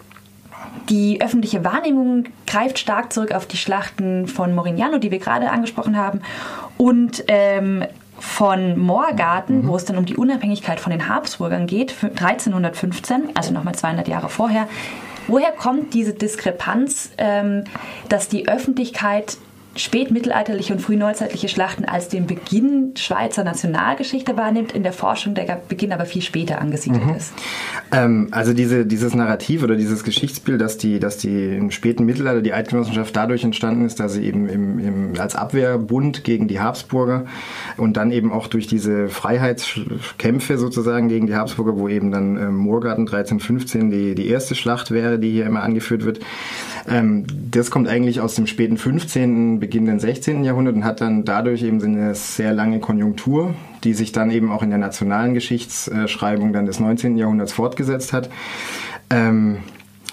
die 0.88 1.21
öffentliche 1.21 1.64
Wahrnehmung 1.64 2.25
greift 2.47 2.79
stark 2.79 3.12
zurück 3.12 3.33
auf 3.33 3.47
die 3.47 3.57
Schlachten 3.57 4.26
von 4.26 4.55
Morignano, 4.55 4.99
die 4.99 5.11
wir 5.11 5.19
gerade 5.19 5.50
angesprochen 5.50 5.97
haben, 5.97 6.21
und 6.79 7.25
ähm, 7.29 7.85
von 8.19 8.79
Moorgarten, 8.79 9.62
mhm. 9.62 9.69
wo 9.69 9.76
es 9.76 9.85
dann 9.85 9.97
um 9.97 10.05
die 10.05 10.17
Unabhängigkeit 10.17 10.79
von 10.79 10.90
den 10.90 11.09
Habsburgern 11.09 11.67
geht, 11.67 11.95
1315, 12.02 13.31
also 13.35 13.52
nochmal 13.52 13.75
200 13.75 14.09
Jahre 14.09 14.29
vorher. 14.29 14.69
Woher 15.30 15.52
kommt 15.52 15.94
diese 15.94 16.12
Diskrepanz, 16.12 17.10
ähm, 17.16 17.64
dass 18.08 18.28
die 18.28 18.49
Öffentlichkeit 18.49 19.37
spätmittelalterliche 19.76 20.72
und 20.72 20.80
frühneuzeitliche 20.80 21.48
Schlachten 21.48 21.84
als 21.84 22.08
den 22.08 22.26
Beginn 22.26 22.94
Schweizer 22.96 23.44
Nationalgeschichte 23.44 24.36
wahrnimmt, 24.36 24.72
in 24.72 24.82
der 24.82 24.92
Forschung 24.92 25.34
der 25.34 25.62
Beginn 25.68 25.92
aber 25.92 26.06
viel 26.06 26.22
später 26.22 26.60
angesiedelt 26.60 27.06
mhm. 27.06 27.14
ist. 27.14 27.32
Ähm, 27.92 28.28
also 28.32 28.52
diese, 28.52 28.84
dieses 28.84 29.14
Narrativ 29.14 29.62
oder 29.62 29.76
dieses 29.76 30.02
Geschichtsbild, 30.02 30.60
dass 30.60 30.76
die, 30.76 30.98
dass 30.98 31.18
die 31.18 31.56
im 31.56 31.70
späten 31.70 32.04
Mittelalter 32.04 32.42
die 32.42 32.52
Eidgenossenschaft 32.52 33.14
dadurch 33.14 33.44
entstanden 33.44 33.84
ist, 33.84 34.00
dass 34.00 34.14
sie 34.14 34.24
eben 34.24 34.48
im, 34.48 34.78
im, 34.80 35.20
als 35.20 35.36
Abwehrbund 35.36 36.24
gegen 36.24 36.48
die 36.48 36.60
Habsburger 36.60 37.26
und 37.76 37.96
dann 37.96 38.10
eben 38.10 38.32
auch 38.32 38.48
durch 38.48 38.66
diese 38.66 39.08
Freiheitskämpfe 39.08 40.58
sozusagen 40.58 41.08
gegen 41.08 41.28
die 41.28 41.36
Habsburger, 41.36 41.78
wo 41.78 41.88
eben 41.88 42.10
dann 42.10 42.36
ähm, 42.36 42.56
Moorgarten 42.56 43.02
1315 43.02 43.90
die, 43.90 44.14
die 44.16 44.28
erste 44.28 44.56
Schlacht 44.56 44.90
wäre, 44.90 45.20
die 45.20 45.30
hier 45.30 45.46
immer 45.46 45.62
angeführt 45.62 46.04
wird, 46.04 46.20
ähm, 46.88 47.24
das 47.50 47.70
kommt 47.70 47.88
eigentlich 47.88 48.20
aus 48.20 48.34
dem 48.34 48.46
späten 48.46 48.76
15., 48.76 49.60
beginnenden 49.61 50.00
16. 50.00 50.43
Jahrhundert 50.43 50.75
und 50.75 50.85
hat 50.85 51.00
dann 51.00 51.25
dadurch 51.25 51.62
eben 51.62 51.83
eine 51.83 52.14
sehr 52.14 52.52
lange 52.52 52.81
Konjunktur, 52.81 53.55
die 53.85 53.95
sich 53.95 54.12
dann 54.12 54.31
eben 54.31 54.50
auch 54.50 54.62
in 54.62 54.71
der 54.71 54.79
nationalen 54.79 55.35
Geschichtsschreibung 55.35 56.52
dann 56.52 56.67
des 56.67 56.81
19. 56.81 57.17
Jahrhunderts 57.17 57.52
fortgesetzt 57.52 58.12
hat. 58.12 58.31
Ähm, 59.11 59.59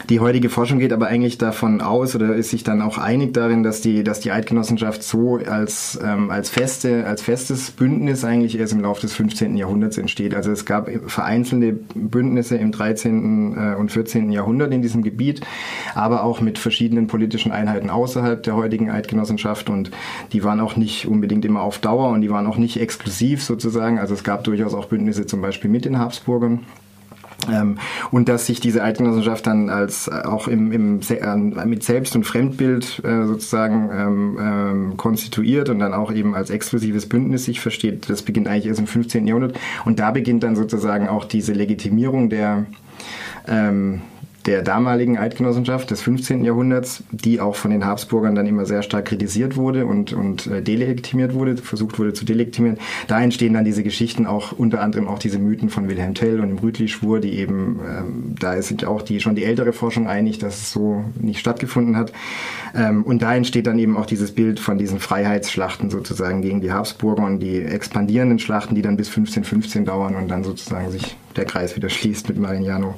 die 0.09 0.19
heutige 0.19 0.49
Forschung 0.49 0.79
geht 0.79 0.93
aber 0.93 1.07
eigentlich 1.07 1.37
davon 1.37 1.81
aus 1.81 2.15
oder 2.15 2.35
ist 2.35 2.51
sich 2.51 2.63
dann 2.63 2.81
auch 2.81 2.97
einig 2.97 3.33
darin, 3.33 3.63
dass 3.63 3.81
die, 3.81 4.03
dass 4.03 4.19
die 4.19 4.31
Eidgenossenschaft 4.31 5.03
so 5.03 5.37
als, 5.37 5.99
ähm, 6.01 6.29
als, 6.29 6.49
feste, 6.49 7.05
als 7.05 7.23
festes 7.23 7.71
Bündnis 7.71 8.23
eigentlich 8.23 8.57
erst 8.59 8.73
im 8.73 8.81
Laufe 8.81 9.01
des 9.01 9.13
15. 9.13 9.57
Jahrhunderts 9.57 9.97
entsteht. 9.97 10.35
Also 10.35 10.51
es 10.51 10.65
gab 10.65 10.89
vereinzelte 11.07 11.73
Bündnisse 11.95 12.57
im 12.57 12.71
13. 12.71 13.55
Äh, 13.57 13.75
und 13.75 13.91
14. 13.91 14.31
Jahrhundert 14.31 14.71
in 14.71 14.81
diesem 14.81 15.01
Gebiet, 15.01 15.41
aber 15.95 16.23
auch 16.23 16.41
mit 16.41 16.59
verschiedenen 16.59 17.07
politischen 17.07 17.51
Einheiten 17.51 17.89
außerhalb 17.89 18.41
der 18.43 18.55
heutigen 18.55 18.91
Eidgenossenschaft 18.91 19.69
und 19.69 19.91
die 20.31 20.43
waren 20.43 20.59
auch 20.59 20.75
nicht 20.75 21.07
unbedingt 21.07 21.43
immer 21.43 21.61
auf 21.61 21.79
Dauer 21.79 22.09
und 22.09 22.21
die 22.21 22.29
waren 22.29 22.45
auch 22.45 22.57
nicht 22.57 22.79
exklusiv 22.79 23.43
sozusagen. 23.43 23.99
Also 23.99 24.13
es 24.13 24.23
gab 24.23 24.43
durchaus 24.43 24.73
auch 24.73 24.85
Bündnisse 24.85 25.25
zum 25.25 25.41
Beispiel 25.41 25.71
mit 25.71 25.85
den 25.85 25.97
Habsburgern. 25.97 26.61
Ähm, 27.51 27.77
und 28.11 28.29
dass 28.29 28.45
sich 28.45 28.59
diese 28.59 28.83
Eidgenossenschaft 28.83 29.47
dann 29.47 29.69
als 29.69 30.07
äh, 30.07 30.21
auch 30.23 30.47
im, 30.47 30.71
im, 30.71 30.99
mit 31.65 31.83
Selbst- 31.83 32.15
und 32.15 32.23
Fremdbild 32.23 33.01
äh, 33.03 33.25
sozusagen 33.25 33.89
ähm, 33.93 34.37
ähm, 34.39 34.97
konstituiert 34.97 35.69
und 35.69 35.79
dann 35.79 35.93
auch 35.93 36.11
eben 36.11 36.35
als 36.35 36.49
exklusives 36.49 37.07
Bündnis 37.07 37.45
sich 37.45 37.59
versteht, 37.59 38.09
das 38.09 38.21
beginnt 38.21 38.47
eigentlich 38.47 38.67
erst 38.67 38.79
im 38.79 38.87
15. 38.87 39.27
Jahrhundert. 39.27 39.57
Und 39.85 39.99
da 39.99 40.11
beginnt 40.11 40.43
dann 40.43 40.55
sozusagen 40.55 41.07
auch 41.07 41.25
diese 41.25 41.53
Legitimierung 41.53 42.29
der 42.29 42.65
ähm, 43.47 44.01
der 44.47 44.61
damaligen 44.61 45.17
Eidgenossenschaft 45.17 45.91
des 45.91 46.01
15. 46.01 46.45
Jahrhunderts, 46.45 47.03
die 47.11 47.41
auch 47.41 47.55
von 47.55 47.69
den 47.69 47.85
Habsburgern 47.85 48.33
dann 48.33 48.47
immer 48.47 48.65
sehr 48.65 48.81
stark 48.81 49.05
kritisiert 49.05 49.57
wurde 49.57 49.85
und, 49.85 50.13
und 50.13 50.47
äh, 50.47 50.61
delegitimiert 50.61 51.33
wurde, 51.33 51.57
versucht 51.57 51.99
wurde 51.99 52.13
zu 52.13 52.23
delegitimieren. 52.23 52.77
Da 53.07 53.21
entstehen 53.21 53.53
dann 53.53 53.65
diese 53.65 53.83
Geschichten 53.83 54.25
auch, 54.25 54.53
unter 54.53 54.81
anderem 54.81 55.09
auch 55.09 55.19
diese 55.19 55.37
Mythen 55.37 55.69
von 55.69 55.89
Wilhelm 55.89 56.13
Tell 56.13 56.39
und 56.39 56.47
dem 56.47 56.57
Rütli-Schwur, 56.59 57.19
die 57.19 57.37
eben, 57.37 57.79
ähm, 57.85 58.35
da 58.39 58.53
ist 58.53 58.69
sich 58.69 58.85
auch 58.85 59.01
die, 59.01 59.19
schon 59.19 59.35
die 59.35 59.43
ältere 59.43 59.73
Forschung 59.73 60.07
einig, 60.07 60.39
dass 60.39 60.61
es 60.61 60.71
so 60.71 61.03
nicht 61.19 61.39
stattgefunden 61.39 61.97
hat. 61.97 62.13
Ähm, 62.73 63.03
und 63.03 63.21
da 63.21 63.35
entsteht 63.35 63.67
dann 63.67 63.77
eben 63.77 63.97
auch 63.97 64.05
dieses 64.05 64.31
Bild 64.31 64.61
von 64.61 64.77
diesen 64.77 64.99
Freiheitsschlachten 64.99 65.89
sozusagen 65.89 66.41
gegen 66.41 66.61
die 66.61 66.71
Habsburger 66.71 67.25
und 67.25 67.39
die 67.41 67.61
expandierenden 67.61 68.39
Schlachten, 68.39 68.75
die 68.75 68.81
dann 68.81 68.95
bis 68.95 69.09
1515 69.09 69.83
dauern 69.83 70.15
und 70.15 70.29
dann 70.29 70.45
sozusagen 70.45 70.89
sich 70.89 71.17
der 71.35 71.43
Kreis 71.43 71.75
wieder 71.75 71.89
schließt 71.89 72.29
mit 72.29 72.39
Marignano. 72.39 72.95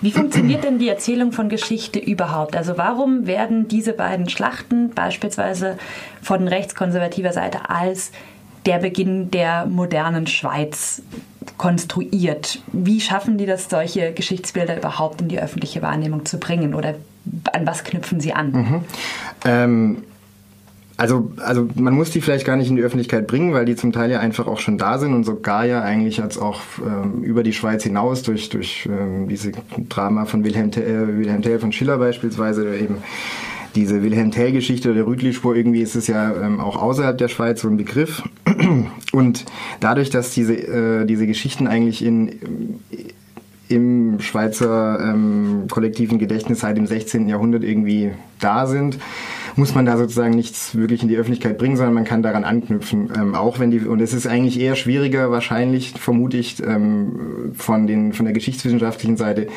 Wie 0.00 0.12
funktioniert 0.12 0.64
denn 0.64 0.78
die 0.78 0.88
Erzählung 0.88 1.32
von 1.32 1.48
Geschichte 1.48 1.98
überhaupt? 1.98 2.56
Also 2.56 2.78
warum 2.78 3.26
werden 3.26 3.68
diese 3.68 3.92
beiden 3.92 4.28
Schlachten 4.28 4.90
beispielsweise 4.90 5.78
von 6.22 6.48
rechtskonservativer 6.48 7.32
Seite 7.32 7.68
als 7.68 8.10
der 8.66 8.78
Beginn 8.78 9.30
der 9.30 9.66
modernen 9.66 10.26
Schweiz 10.26 11.02
konstruiert? 11.58 12.62
Wie 12.72 13.00
schaffen 13.00 13.36
die 13.36 13.46
das, 13.46 13.68
solche 13.68 14.12
Geschichtsbilder 14.12 14.76
überhaupt 14.76 15.20
in 15.20 15.28
die 15.28 15.40
öffentliche 15.40 15.82
Wahrnehmung 15.82 16.24
zu 16.24 16.38
bringen? 16.38 16.74
Oder 16.74 16.94
an 17.52 17.66
was 17.66 17.84
knüpfen 17.84 18.20
sie 18.20 18.32
an? 18.32 18.52
Mhm. 18.52 18.84
Ähm 19.44 20.02
also, 21.00 21.30
also 21.38 21.66
man 21.76 21.94
muss 21.94 22.10
die 22.10 22.20
vielleicht 22.20 22.44
gar 22.44 22.56
nicht 22.56 22.68
in 22.68 22.76
die 22.76 22.82
Öffentlichkeit 22.82 23.26
bringen, 23.26 23.54
weil 23.54 23.64
die 23.64 23.74
zum 23.74 23.90
Teil 23.90 24.10
ja 24.10 24.20
einfach 24.20 24.46
auch 24.46 24.58
schon 24.58 24.76
da 24.76 24.98
sind 24.98 25.14
und 25.14 25.24
sogar 25.24 25.64
ja 25.64 25.80
eigentlich 25.80 26.20
als 26.20 26.36
auch 26.36 26.60
ähm, 26.84 27.22
über 27.22 27.42
die 27.42 27.54
Schweiz 27.54 27.84
hinaus 27.84 28.22
durch, 28.22 28.50
durch 28.50 28.86
ähm, 28.86 29.26
diese 29.26 29.52
Drama 29.88 30.26
von 30.26 30.44
Wilhelm, 30.44 30.68
äh, 30.72 31.18
Wilhelm 31.18 31.40
Tell 31.40 31.58
von 31.58 31.72
Schiller 31.72 31.96
beispielsweise 31.96 32.60
oder 32.60 32.74
eben 32.74 32.98
diese 33.74 34.02
Wilhelm 34.02 34.30
Tell-Geschichte 34.30 34.90
oder 34.90 35.06
Rütli-Spur, 35.06 35.56
irgendwie 35.56 35.80
ist 35.80 35.94
es 35.96 36.06
ja 36.06 36.34
ähm, 36.36 36.60
auch 36.60 36.76
außerhalb 36.76 37.16
der 37.16 37.28
Schweiz 37.28 37.62
so 37.62 37.68
ein 37.68 37.78
Begriff. 37.78 38.22
Und 39.12 39.46
dadurch, 39.80 40.10
dass 40.10 40.32
diese, 40.32 40.52
äh, 40.52 41.06
diese 41.06 41.26
Geschichten 41.26 41.66
eigentlich 41.66 42.04
in, 42.04 42.80
im 43.70 44.20
Schweizer 44.20 45.00
ähm, 45.00 45.66
kollektiven 45.70 46.18
Gedächtnis 46.18 46.60
seit 46.60 46.76
dem 46.76 46.86
16. 46.86 47.26
Jahrhundert 47.26 47.64
irgendwie 47.64 48.10
da 48.38 48.66
sind, 48.66 48.98
muss 49.60 49.74
man 49.74 49.84
da 49.84 49.98
sozusagen 49.98 50.34
nichts 50.34 50.74
wirklich 50.74 51.02
in 51.02 51.08
die 51.08 51.16
Öffentlichkeit 51.16 51.58
bringen, 51.58 51.76
sondern 51.76 51.92
man 51.92 52.04
kann 52.04 52.22
daran 52.22 52.44
anknüpfen. 52.44 53.12
Ähm, 53.14 53.34
auch 53.34 53.58
wenn 53.58 53.70
die, 53.70 53.80
und 53.80 54.00
es 54.00 54.14
ist 54.14 54.26
eigentlich 54.26 54.58
eher 54.58 54.74
schwieriger, 54.74 55.30
wahrscheinlich, 55.30 55.92
vermute 55.92 56.38
ich, 56.38 56.62
ähm, 56.62 57.52
von, 57.54 57.86
den, 57.86 58.14
von 58.14 58.24
der 58.24 58.32
geschichtswissenschaftlichen 58.32 59.18
Seite, 59.18 59.48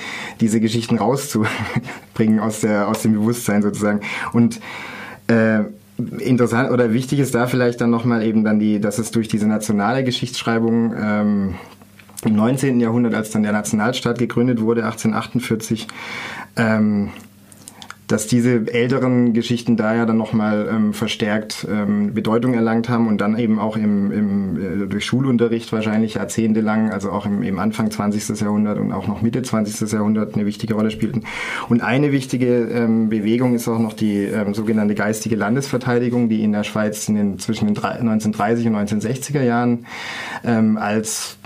diese 0.42 0.60
Geschichten 0.60 0.98
rauszubringen 0.98 2.42
aus, 2.42 2.60
der, 2.60 2.90
aus 2.90 3.02
dem 3.02 3.14
Bewusstsein 3.14 3.62
sozusagen. 3.62 4.02
Und 4.34 4.60
äh, 5.28 5.62
interessant 6.20 6.70
oder 6.72 6.92
wichtig 6.92 7.20
ist 7.20 7.34
da 7.34 7.48
vielleicht 7.48 7.80
dann 7.80 7.90
nochmal 7.90 8.24
eben 8.24 8.44
dann 8.44 8.60
die, 8.60 8.82
dass 8.82 9.00
es 9.00 9.12
durch 9.12 9.30
diese 9.30 9.48
nationale 9.48 10.04
Geschichtsschreibung 10.04 10.94
ähm, 11.00 11.56
im 12.26 12.36
19. 12.36 12.82
Jahrhundert, 12.82 13.14
als 13.14 13.32
dann 13.32 13.44
der 13.44 13.54
Nationalstaat 13.54 14.20
gegründet 14.20 14.60
wurde, 14.60 14.84
1848, 14.84 15.88
ähm, 16.58 17.12
dass 18.08 18.28
diese 18.28 18.68
älteren 18.74 19.34
Geschichten 19.34 19.78
da 19.78 19.96
ja 19.96 20.06
dann 20.06 20.18
nochmal 20.18 20.68
ähm, 20.70 20.94
verstärkt 20.94 21.66
ähm, 21.70 22.14
Bedeutung 22.14 22.54
erlangt 22.54 22.90
haben 22.90 23.08
und 23.08 23.22
dann 23.22 23.38
eben 23.38 23.60
auch 23.60 23.78
im, 23.78 24.12
im, 24.12 24.84
äh, 24.84 24.88
durch 24.88 25.06
Schulunterricht 25.06 25.72
wahrscheinlich 25.72 26.16
jahrzehntelang, 26.16 26.92
also 26.92 27.12
auch 27.12 27.26
im, 27.26 27.44
im 27.44 27.60
Anfang 27.60 27.92
20. 27.92 28.40
Jahrhundert 28.42 28.78
und 28.78 28.92
auch 28.92 29.08
noch 29.08 29.22
Mitte 29.22 29.42
20. 29.42 29.92
Jahrhundert 29.92 30.36
eine 30.36 30.46
wichtige 30.46 30.74
Rolle 30.74 30.92
spielten. 30.92 31.24
Und 31.70 31.82
eine 31.82 32.12
wichtige 32.12 32.68
ähm, 32.70 33.10
Bewegung 33.10 33.56
ist 33.56 33.68
auch 33.68 33.80
noch 33.80 33.94
die 33.94 34.24
ähm, 34.24 34.54
sogenannte 34.54 34.96
geistige 34.96 35.36
Landesverteidigung, 35.36 36.30
die 36.30 36.44
in 36.44 36.52
der 36.52 36.64
Schweiz 36.64 37.08
in 37.08 37.16
den, 37.16 37.40
zwischen 37.40 37.68
den 37.68 37.78
1930 37.78 38.68
und 38.68 38.76
1960er 38.76 39.42
Jahren 39.42 39.86
ähm, 40.44 40.78
als 40.78 41.38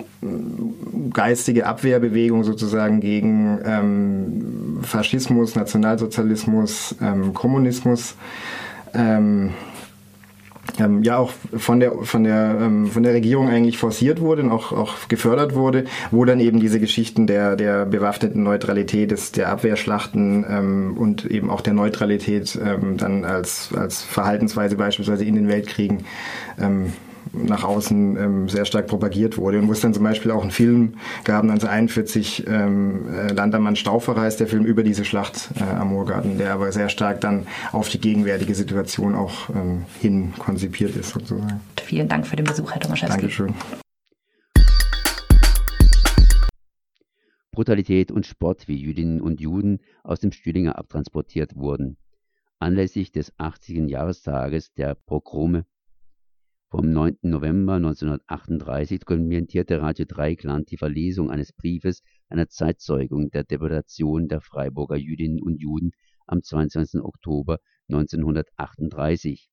geistige 1.14 1.68
Abwehrbewegung 1.68 2.44
sozusagen 2.44 3.00
gegen 3.00 3.60
ähm, 3.64 4.80
Faschismus, 4.82 5.56
Nationalsozialismus, 5.56 6.96
ähm, 7.02 7.34
Kommunismus. 7.34 8.16
Ähm, 8.94 9.52
ähm, 10.80 11.04
ja 11.04 11.18
auch 11.18 11.32
von 11.56 11.80
der 11.80 11.94
von 12.04 12.24
der 12.24 12.58
ähm, 12.62 12.88
von 12.88 13.04
der 13.04 13.14
Regierung 13.14 13.50
eigentlich 13.50 13.78
forciert 13.78 14.20
wurde 14.20 14.44
und 14.44 14.52
auch, 14.52 14.72
auch 14.72 15.08
gefördert 15.08 15.56
wurde, 15.56 15.86
wo 16.12 16.26
dann 16.26 16.40
eben 16.40 16.60
diese 16.60 16.80
Geschichten 16.80 17.26
der 17.26 17.56
der 17.56 17.86
bewaffneten 17.86 18.44
Neutralität, 18.44 19.12
des, 19.12 19.32
der 19.32 19.50
Abwehrschlachten 19.50 20.46
ähm, 20.50 20.98
und 20.98 21.26
eben 21.26 21.50
auch 21.50 21.62
der 21.62 21.74
Neutralität 21.74 22.60
ähm, 22.62 22.98
dann 22.98 23.24
als 23.24 23.70
als 23.76 24.04
Verhaltensweise 24.04 24.76
beispielsweise 24.76 25.26
in 25.26 25.36
den 25.36 25.48
Weltkriegen 25.48 26.04
ähm, 26.60 26.94
nach 27.46 27.64
außen 27.64 28.18
ähm, 28.18 28.50
sehr 28.50 28.66
stark 28.66 28.88
propagiert 28.88 29.38
wurde 29.38 29.60
und 29.60 29.68
wo 29.68 29.72
es 29.72 29.82
dann 29.82 29.94
zum 29.94 30.04
Beispiel 30.04 30.32
auch 30.32 30.42
einen 30.42 30.52
Film 30.52 30.94
gab, 31.24 31.44
1941, 31.44 32.46
ähm, 32.48 33.08
äh, 33.10 33.34
Landermann 33.34 33.76
Stauferer 33.76 34.28
ist 34.28 34.40
der 34.40 34.48
Film 34.48 34.66
über 34.66 34.84
diese 34.84 35.06
Schlacht 35.06 35.50
äh, 35.60 35.64
am 35.64 35.90
Moorgarten, 35.90 36.38
der 36.38 36.54
aber 36.54 36.72
sehr 36.72 36.90
stark 36.90 37.22
dann 37.22 37.48
auf 37.72 37.90
die 37.90 38.00
gegenwärtige 38.00 38.56
Situation 38.56 39.16
auch 39.16 39.50
ähm, 39.50 39.86
hin 40.00 40.34
konzipiert 40.38 40.96
ist 40.96 41.10
sozusagen. 41.10 41.62
Vielen 41.84 42.08
Dank 42.08 42.28
für 42.28 42.36
den 42.36 42.46
Besuch, 42.46 42.72
Herr 42.72 42.82
Tomaszewski. 42.82 43.18
Dankeschön. 43.18 43.54
Brutalität 47.58 48.12
und 48.12 48.28
Spott, 48.28 48.68
wie 48.68 48.76
Jüdinnen 48.76 49.20
und 49.20 49.42
Juden 49.42 49.80
aus 50.04 50.20
dem 50.20 50.32
Stühlinger 50.32 50.78
abtransportiert 50.78 51.56
wurden. 51.56 51.98
Anlässlich 52.60 53.12
des 53.12 53.34
80. 53.40 53.90
Jahrestages 53.90 54.74
der 54.74 54.94
Pogrome 54.94 55.66
vom 56.70 56.92
9. 56.92 57.20
November 57.22 57.76
1938 57.76 59.00
dokumentierte 59.00 59.80
Radio 59.80 60.06
Dreikland 60.06 60.70
die 60.70 60.76
Verlesung 60.78 61.32
eines 61.32 61.54
Briefes 61.54 62.04
einer 62.28 62.50
Zeitzeugung 62.50 63.30
der 63.30 63.46
Deportation 63.46 64.28
der 64.28 64.42
Freiburger 64.42 64.98
Jüdinnen 64.98 65.42
und 65.42 65.62
Juden 65.62 65.92
am 66.26 66.44
22. 66.44 67.02
Oktober 67.02 67.60
1938, 67.88 69.50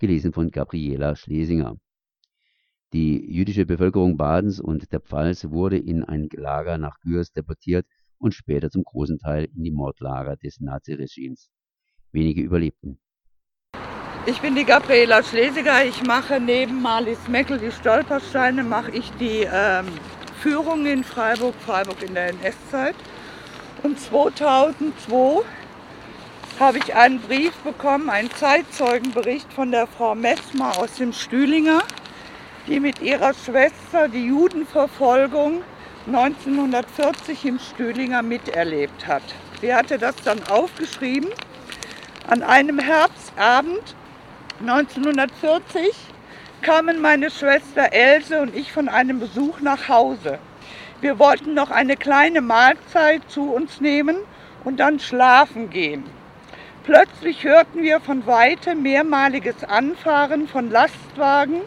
gelesen 0.00 0.32
von 0.32 0.50
Gabriela 0.50 1.14
Schlesinger. 1.14 1.76
Die 2.92 3.32
jüdische 3.32 3.64
Bevölkerung 3.64 4.16
Badens 4.16 4.58
und 4.58 4.90
der 4.90 5.00
Pfalz 5.00 5.50
wurde 5.50 5.78
in 5.78 6.02
ein 6.02 6.28
Lager 6.32 6.78
nach 6.78 6.98
Gürs 7.02 7.30
deportiert 7.30 7.86
und 8.18 8.34
später 8.34 8.70
zum 8.70 8.82
großen 8.82 9.18
Teil 9.18 9.44
in 9.54 9.62
die 9.62 9.70
Mordlager 9.70 10.34
des 10.36 10.58
Naziregimes 10.58 11.48
Wenige 12.10 12.42
überlebten. 12.42 12.98
Ich 14.26 14.42
bin 14.42 14.54
die 14.54 14.66
Gabriela 14.66 15.22
Schlesiger. 15.22 15.82
Ich 15.82 16.02
mache 16.02 16.38
neben 16.38 16.82
Marlies 16.82 17.26
Meckel 17.26 17.58
die 17.58 17.72
Stolpersteine, 17.72 18.62
mache 18.62 18.90
ich 18.90 19.10
die 19.18 19.48
ähm, 19.50 19.86
Führung 20.42 20.84
in 20.84 21.04
Freiburg, 21.04 21.54
Freiburg 21.64 22.02
in 22.02 22.12
der 22.12 22.28
NS-Zeit. 22.28 22.94
Und 23.82 23.98
2002 23.98 25.42
habe 26.58 26.78
ich 26.78 26.94
einen 26.94 27.18
Brief 27.20 27.54
bekommen, 27.64 28.10
einen 28.10 28.30
Zeitzeugenbericht 28.30 29.50
von 29.54 29.70
der 29.70 29.86
Frau 29.86 30.14
Messmer 30.14 30.76
aus 30.78 30.96
dem 30.96 31.14
Stühlinger, 31.14 31.82
die 32.66 32.78
mit 32.78 33.00
ihrer 33.00 33.32
Schwester 33.32 34.06
die 34.06 34.26
Judenverfolgung 34.26 35.62
1940 36.06 37.46
im 37.46 37.58
Stühlinger 37.58 38.20
miterlebt 38.20 39.06
hat. 39.06 39.22
Sie 39.62 39.74
hatte 39.74 39.96
das 39.96 40.16
dann 40.16 40.46
aufgeschrieben 40.50 41.30
an 42.28 42.42
einem 42.42 42.78
Herbstabend 42.78 43.96
1940 44.60 45.90
kamen 46.60 47.00
meine 47.00 47.30
Schwester 47.30 47.94
Else 47.94 48.42
und 48.42 48.54
ich 48.54 48.72
von 48.72 48.90
einem 48.90 49.18
Besuch 49.18 49.60
nach 49.60 49.88
Hause. 49.88 50.38
Wir 51.00 51.18
wollten 51.18 51.54
noch 51.54 51.70
eine 51.70 51.96
kleine 51.96 52.42
Mahlzeit 52.42 53.22
zu 53.28 53.54
uns 53.54 53.80
nehmen 53.80 54.16
und 54.62 54.78
dann 54.78 55.00
schlafen 55.00 55.70
gehen. 55.70 56.04
Plötzlich 56.84 57.44
hörten 57.44 57.82
wir 57.82 58.00
von 58.00 58.26
weitem 58.26 58.82
mehrmaliges 58.82 59.64
Anfahren 59.64 60.46
von 60.46 60.70
Lastwagen 60.70 61.62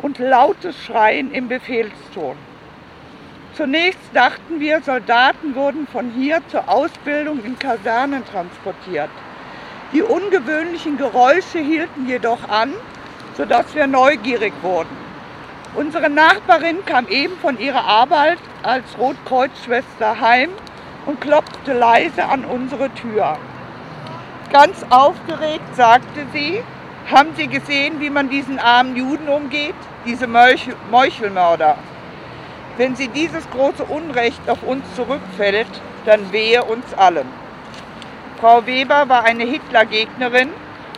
und 0.00 0.18
lautes 0.18 0.82
Schreien 0.82 1.32
im 1.32 1.48
Befehlston. 1.48 2.36
Zunächst 3.52 4.00
dachten 4.14 4.60
wir, 4.60 4.80
Soldaten 4.80 5.54
wurden 5.54 5.86
von 5.86 6.10
hier 6.12 6.40
zur 6.48 6.70
Ausbildung 6.70 7.44
in 7.44 7.58
Kasernen 7.58 8.24
transportiert. 8.24 9.10
Die 9.92 10.02
ungewöhnlichen 10.02 10.96
Geräusche 10.98 11.58
hielten 11.58 12.06
jedoch 12.08 12.48
an, 12.48 12.72
sodass 13.36 13.74
wir 13.74 13.88
neugierig 13.88 14.52
wurden. 14.62 14.96
Unsere 15.74 16.08
Nachbarin 16.08 16.84
kam 16.84 17.08
eben 17.08 17.36
von 17.38 17.58
ihrer 17.58 17.84
Arbeit 17.84 18.38
als 18.62 18.84
Rotkreuzschwester 18.98 20.20
heim 20.20 20.50
und 21.06 21.20
klopfte 21.20 21.72
leise 21.72 22.24
an 22.24 22.44
unsere 22.44 22.90
Tür. 22.90 23.36
Ganz 24.52 24.84
aufgeregt 24.90 25.74
sagte 25.74 26.26
sie, 26.32 26.62
haben 27.10 27.30
Sie 27.36 27.48
gesehen, 27.48 28.00
wie 28.00 28.10
man 28.10 28.30
diesen 28.30 28.60
armen 28.60 28.94
Juden 28.94 29.28
umgeht, 29.28 29.74
diese 30.06 30.28
Meuchelmörder? 30.28 31.76
Wenn 32.76 32.94
sie 32.94 33.08
dieses 33.08 33.48
große 33.50 33.84
Unrecht 33.84 34.48
auf 34.48 34.62
uns 34.62 34.84
zurückfällt, 34.94 35.66
dann 36.06 36.32
wehe 36.32 36.62
uns 36.62 36.94
allen. 36.94 37.39
Frau 38.40 38.64
Weber 38.64 39.06
war 39.10 39.24
eine 39.24 39.44
Hitlergegnerin 39.44 40.48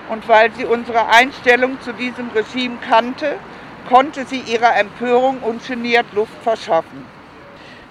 und 0.08 0.28
weil 0.28 0.52
sie 0.52 0.64
unsere 0.64 1.08
Einstellung 1.08 1.80
zu 1.80 1.92
diesem 1.92 2.30
Regime 2.30 2.78
kannte, 2.88 3.36
konnte 3.88 4.24
sie 4.26 4.38
ihrer 4.38 4.76
Empörung 4.76 5.40
ungeniert 5.40 6.06
Luft 6.12 6.40
verschaffen. 6.44 7.04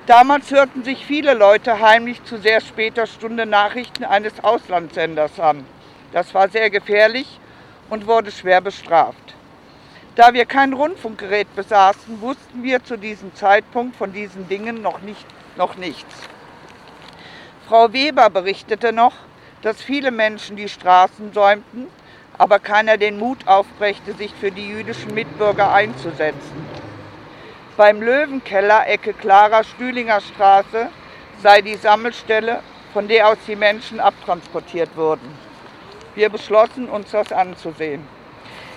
Damals 0.06 0.52
hörten 0.52 0.86
sich 0.86 1.06
viele 1.06 1.34
Leute 1.34 1.82
heimlich 1.82 2.24
zu 2.24 2.38
sehr 2.38 2.62
später 2.62 3.06
Stunde 3.08 3.46
Nachrichten 3.46 4.06
eines 4.06 4.42
Auslandssenders 4.42 5.38
an. 5.38 5.66
Das 6.14 6.34
war 6.34 6.48
sehr 6.48 6.70
gefährlich 6.70 7.28
und 7.90 8.08
wurde 8.08 8.32
schwer 8.32 8.62
bestraft. 8.62 9.36
Da 10.16 10.34
wir 10.34 10.46
kein 10.46 10.72
Rundfunkgerät 10.72 11.54
besaßen, 11.58 12.22
wussten 12.22 12.64
wir 12.64 12.86
zu 12.86 12.98
diesem 12.98 13.36
Zeitpunkt 13.36 13.98
von 13.98 14.14
diesen 14.14 14.48
Dingen 14.48 14.82
noch, 14.82 15.02
nicht, 15.02 15.26
noch 15.58 15.76
nichts. 15.76 16.16
Frau 17.68 17.92
Weber 17.92 18.30
berichtete 18.30 18.94
noch, 18.94 19.14
dass 19.62 19.82
viele 19.82 20.12
Menschen 20.12 20.56
die 20.56 20.70
Straßen 20.70 21.34
säumten, 21.34 21.88
aber 22.38 22.60
keiner 22.60 22.98
den 22.98 23.20
Mut 23.20 23.48
aufbrächte, 23.48 24.14
sich 24.14 24.34
für 24.34 24.52
die 24.52 24.68
jüdischen 24.68 25.14
Mitbürger 25.14 25.72
einzusetzen. 25.72 26.66
Beim 27.78 28.02
Löwenkeller, 28.02 28.88
Ecke 28.88 29.14
Clara 29.14 29.64
Stühlinger 29.64 30.22
Straße, 30.22 30.90
sei 31.42 31.62
die 31.62 31.76
Sammelstelle, 31.76 32.62
von 32.94 33.08
der 33.08 33.30
aus 33.30 33.38
die 33.48 33.56
Menschen 33.56 34.00
abtransportiert 34.00 34.96
wurden. 34.96 35.38
Wir 36.16 36.30
beschlossen, 36.30 36.90
uns 36.90 37.12
das 37.12 37.32
anzusehen. 37.32 38.06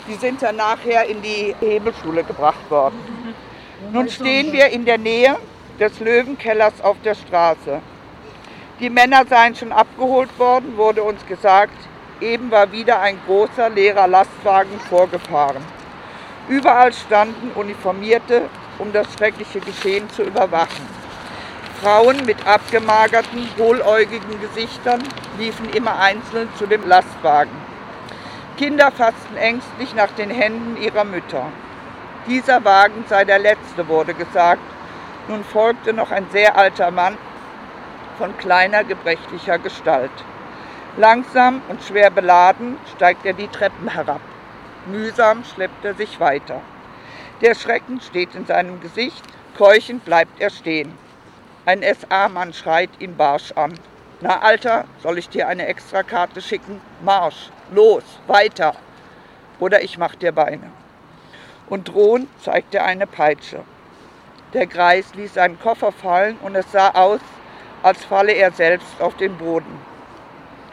Die 0.06 0.14
sind 0.14 0.42
dann 0.42 0.56
nachher 0.56 1.06
in 1.06 1.22
die 1.22 1.54
Hebelschule 1.60 2.22
gebracht 2.22 2.70
worden. 2.70 2.98
Nun 3.92 4.08
stehen 4.08 4.52
wir 4.52 4.68
in 4.68 4.84
der 4.84 4.98
Nähe 4.98 5.36
des 5.80 5.98
Löwenkellers 6.00 6.80
auf 6.80 6.96
der 7.02 7.14
Straße. 7.14 7.80
Die 8.80 8.90
Männer 8.90 9.24
seien 9.24 9.54
schon 9.54 9.70
abgeholt 9.70 10.36
worden, 10.36 10.76
wurde 10.76 11.04
uns 11.04 11.24
gesagt. 11.26 11.76
Eben 12.20 12.50
war 12.50 12.72
wieder 12.72 13.00
ein 13.00 13.20
großer 13.24 13.70
leerer 13.70 14.08
Lastwagen 14.08 14.80
vorgefahren. 14.88 15.62
Überall 16.48 16.92
standen 16.92 17.52
Uniformierte, 17.54 18.42
um 18.78 18.92
das 18.92 19.12
schreckliche 19.14 19.60
Geschehen 19.60 20.10
zu 20.10 20.22
überwachen. 20.22 20.88
Frauen 21.80 22.26
mit 22.26 22.44
abgemagerten, 22.46 23.48
hohläugigen 23.58 24.40
Gesichtern 24.40 25.04
liefen 25.38 25.70
immer 25.70 25.96
einzeln 26.00 26.48
zu 26.58 26.66
dem 26.66 26.84
Lastwagen. 26.88 27.52
Kinder 28.56 28.90
fassten 28.90 29.36
ängstlich 29.36 29.94
nach 29.94 30.10
den 30.12 30.30
Händen 30.30 30.82
ihrer 30.82 31.04
Mütter. 31.04 31.46
Dieser 32.26 32.64
Wagen 32.64 33.04
sei 33.08 33.24
der 33.24 33.38
letzte, 33.38 33.86
wurde 33.86 34.14
gesagt. 34.14 34.62
Nun 35.28 35.44
folgte 35.44 35.92
noch 35.92 36.10
ein 36.10 36.26
sehr 36.32 36.56
alter 36.56 36.90
Mann 36.90 37.16
von 38.18 38.36
kleiner 38.38 38.84
gebrechlicher 38.84 39.58
Gestalt. 39.58 40.10
Langsam 40.96 41.62
und 41.68 41.82
schwer 41.82 42.10
beladen 42.10 42.78
steigt 42.94 43.26
er 43.26 43.32
die 43.32 43.48
Treppen 43.48 43.88
herab. 43.88 44.20
Mühsam 44.86 45.44
schleppt 45.44 45.84
er 45.84 45.94
sich 45.94 46.20
weiter. 46.20 46.60
Der 47.40 47.54
Schrecken 47.54 48.00
steht 48.00 48.34
in 48.34 48.46
seinem 48.46 48.80
Gesicht, 48.80 49.24
keuchend 49.58 50.04
bleibt 50.04 50.40
er 50.40 50.50
stehen. 50.50 50.96
Ein 51.66 51.82
SA-Mann 51.82 52.52
schreit 52.52 52.90
ihn 53.00 53.16
barsch 53.16 53.52
an. 53.52 53.74
Na 54.20 54.40
Alter, 54.40 54.84
soll 55.02 55.18
ich 55.18 55.28
dir 55.28 55.48
eine 55.48 55.66
Extrakarte 55.66 56.40
schicken? 56.40 56.80
Marsch, 57.02 57.50
los, 57.72 58.04
weiter. 58.26 58.74
Oder 59.58 59.82
ich 59.82 59.98
mach 59.98 60.14
dir 60.14 60.32
Beine. 60.32 60.70
Und 61.68 61.88
drohend 61.88 62.28
zeigt 62.42 62.74
er 62.74 62.84
eine 62.84 63.06
Peitsche. 63.06 63.64
Der 64.52 64.66
Greis 64.66 65.14
ließ 65.14 65.34
seinen 65.34 65.58
Koffer 65.58 65.90
fallen 65.90 66.36
und 66.42 66.54
es 66.54 66.70
sah 66.70 66.90
aus, 66.90 67.20
als 67.84 68.02
falle 68.02 68.32
er 68.32 68.50
selbst 68.50 68.98
auf 68.98 69.14
den 69.14 69.36
Boden. 69.36 69.78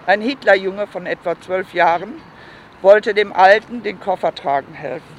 Ein 0.08 0.22
Hitlerjunge 0.22 0.88
von 0.88 1.06
etwa 1.06 1.40
zwölf 1.40 1.74
Jahren 1.74 2.14
wollte 2.82 3.14
dem 3.14 3.34
Alten 3.34 3.84
den 3.84 4.00
Koffer 4.00 4.34
tragen 4.34 4.74
helfen. 4.74 5.16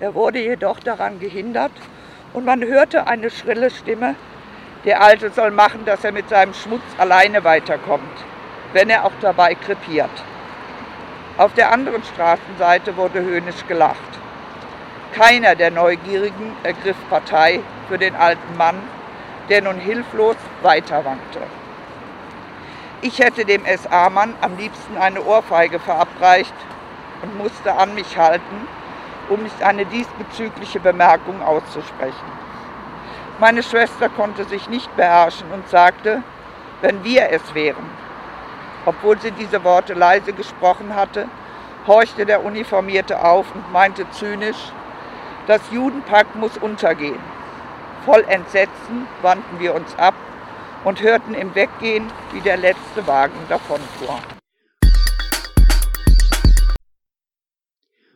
Er 0.00 0.14
wurde 0.14 0.40
jedoch 0.40 0.80
daran 0.80 1.20
gehindert 1.20 1.70
und 2.32 2.44
man 2.44 2.64
hörte 2.64 3.06
eine 3.06 3.30
schrille 3.30 3.70
Stimme, 3.70 4.16
der 4.84 5.02
Alte 5.02 5.30
soll 5.30 5.52
machen, 5.52 5.84
dass 5.84 6.02
er 6.02 6.10
mit 6.10 6.28
seinem 6.28 6.52
Schmutz 6.52 6.82
alleine 6.98 7.44
weiterkommt, 7.44 8.02
wenn 8.72 8.90
er 8.90 9.04
auch 9.04 9.12
dabei 9.20 9.54
krepiert. 9.54 10.10
Auf 11.38 11.54
der 11.54 11.70
anderen 11.70 12.02
Straßenseite 12.02 12.96
wurde 12.96 13.20
höhnisch 13.20 13.66
gelacht. 13.68 13.98
Keiner 15.14 15.54
der 15.54 15.70
Neugierigen 15.70 16.56
ergriff 16.64 16.96
Partei 17.08 17.60
für 17.88 17.98
den 17.98 18.16
alten 18.16 18.56
Mann, 18.56 18.76
der 19.50 19.62
nun 19.62 19.78
hilflos 19.78 20.36
weiterwankte. 20.62 21.40
Ich 23.02 23.18
hätte 23.18 23.44
dem 23.44 23.64
SA-Mann 23.64 24.34
am 24.40 24.56
liebsten 24.56 24.96
eine 24.96 25.22
Ohrfeige 25.22 25.80
verabreicht 25.80 26.54
und 27.22 27.36
musste 27.36 27.74
an 27.74 27.94
mich 27.94 28.16
halten, 28.16 28.68
um 29.28 29.42
nicht 29.42 29.62
eine 29.62 29.84
diesbezügliche 29.86 30.80
Bemerkung 30.80 31.42
auszusprechen. 31.42 32.40
Meine 33.40 33.62
Schwester 33.62 34.08
konnte 34.08 34.44
sich 34.44 34.68
nicht 34.68 34.94
beherrschen 34.96 35.50
und 35.52 35.68
sagte, 35.68 36.22
wenn 36.82 37.02
wir 37.04 37.30
es 37.30 37.54
wären. 37.54 37.88
Obwohl 38.86 39.18
sie 39.18 39.32
diese 39.32 39.64
Worte 39.64 39.94
leise 39.94 40.32
gesprochen 40.32 40.94
hatte, 40.94 41.26
horchte 41.86 42.26
der 42.26 42.44
Uniformierte 42.44 43.22
auf 43.22 43.46
und 43.54 43.72
meinte 43.72 44.08
zynisch, 44.10 44.72
das 45.46 45.60
Judenpack 45.70 46.34
muss 46.36 46.56
untergehen. 46.58 47.29
Voll 48.06 48.24
Entsetzen 48.28 49.06
wandten 49.20 49.60
wir 49.60 49.74
uns 49.74 49.94
ab 49.96 50.14
und 50.86 51.02
hörten 51.02 51.34
im 51.34 51.54
Weggehen, 51.54 52.10
wie 52.32 52.40
der 52.40 52.56
letzte 52.56 53.06
Wagen 53.06 53.34
davonfuhr. 53.46 54.18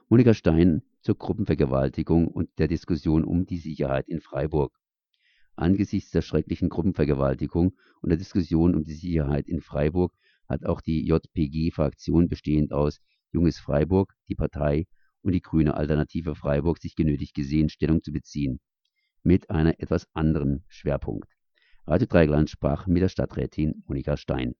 Monika 0.08 0.32
Stein 0.32 0.82
zur 1.02 1.18
Gruppenvergewaltigung 1.18 2.28
und 2.28 2.48
der 2.58 2.68
Diskussion 2.68 3.24
um 3.24 3.44
die 3.44 3.58
Sicherheit 3.58 4.08
in 4.08 4.22
Freiburg. 4.22 4.72
Angesichts 5.54 6.10
der 6.12 6.22
schrecklichen 6.22 6.70
Gruppenvergewaltigung 6.70 7.74
und 8.00 8.08
der 8.08 8.16
Diskussion 8.16 8.74
um 8.74 8.84
die 8.84 8.94
Sicherheit 8.94 9.48
in 9.48 9.60
Freiburg 9.60 10.14
hat 10.48 10.64
auch 10.64 10.80
die 10.80 11.06
JPG-Fraktion 11.06 12.28
bestehend 12.28 12.72
aus 12.72 13.00
Junges 13.32 13.58
Freiburg, 13.58 14.14
die 14.28 14.34
Partei 14.34 14.86
und 15.20 15.32
die 15.32 15.42
Grüne 15.42 15.74
Alternative 15.74 16.34
Freiburg 16.34 16.78
sich 16.78 16.96
genötigt 16.96 17.34
gesehen, 17.34 17.68
Stellung 17.68 18.02
zu 18.02 18.10
beziehen. 18.10 18.60
Mit 19.24 19.50
einer 19.50 19.80
etwas 19.80 20.06
anderen 20.14 20.64
Schwerpunkt. 20.68 21.28
Radio 21.86 22.06
Dreigland 22.06 22.50
sprach 22.50 22.86
mit 22.86 23.02
der 23.02 23.08
Stadträtin 23.08 23.82
Monika 23.88 24.16
Stein. 24.16 24.54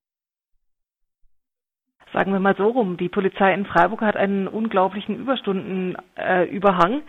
Sagen 2.15 2.33
wir 2.33 2.41
mal 2.41 2.57
so 2.57 2.69
rum, 2.69 2.97
die 2.97 3.09
Polizei 3.09 3.53
in 3.53 3.67
Freiburg 3.67 4.01
hat 4.01 4.17
einen 4.17 4.49
unglaublichen 4.49 5.17
Überstundenüberhang. 5.17 6.93
Äh, 6.99 7.03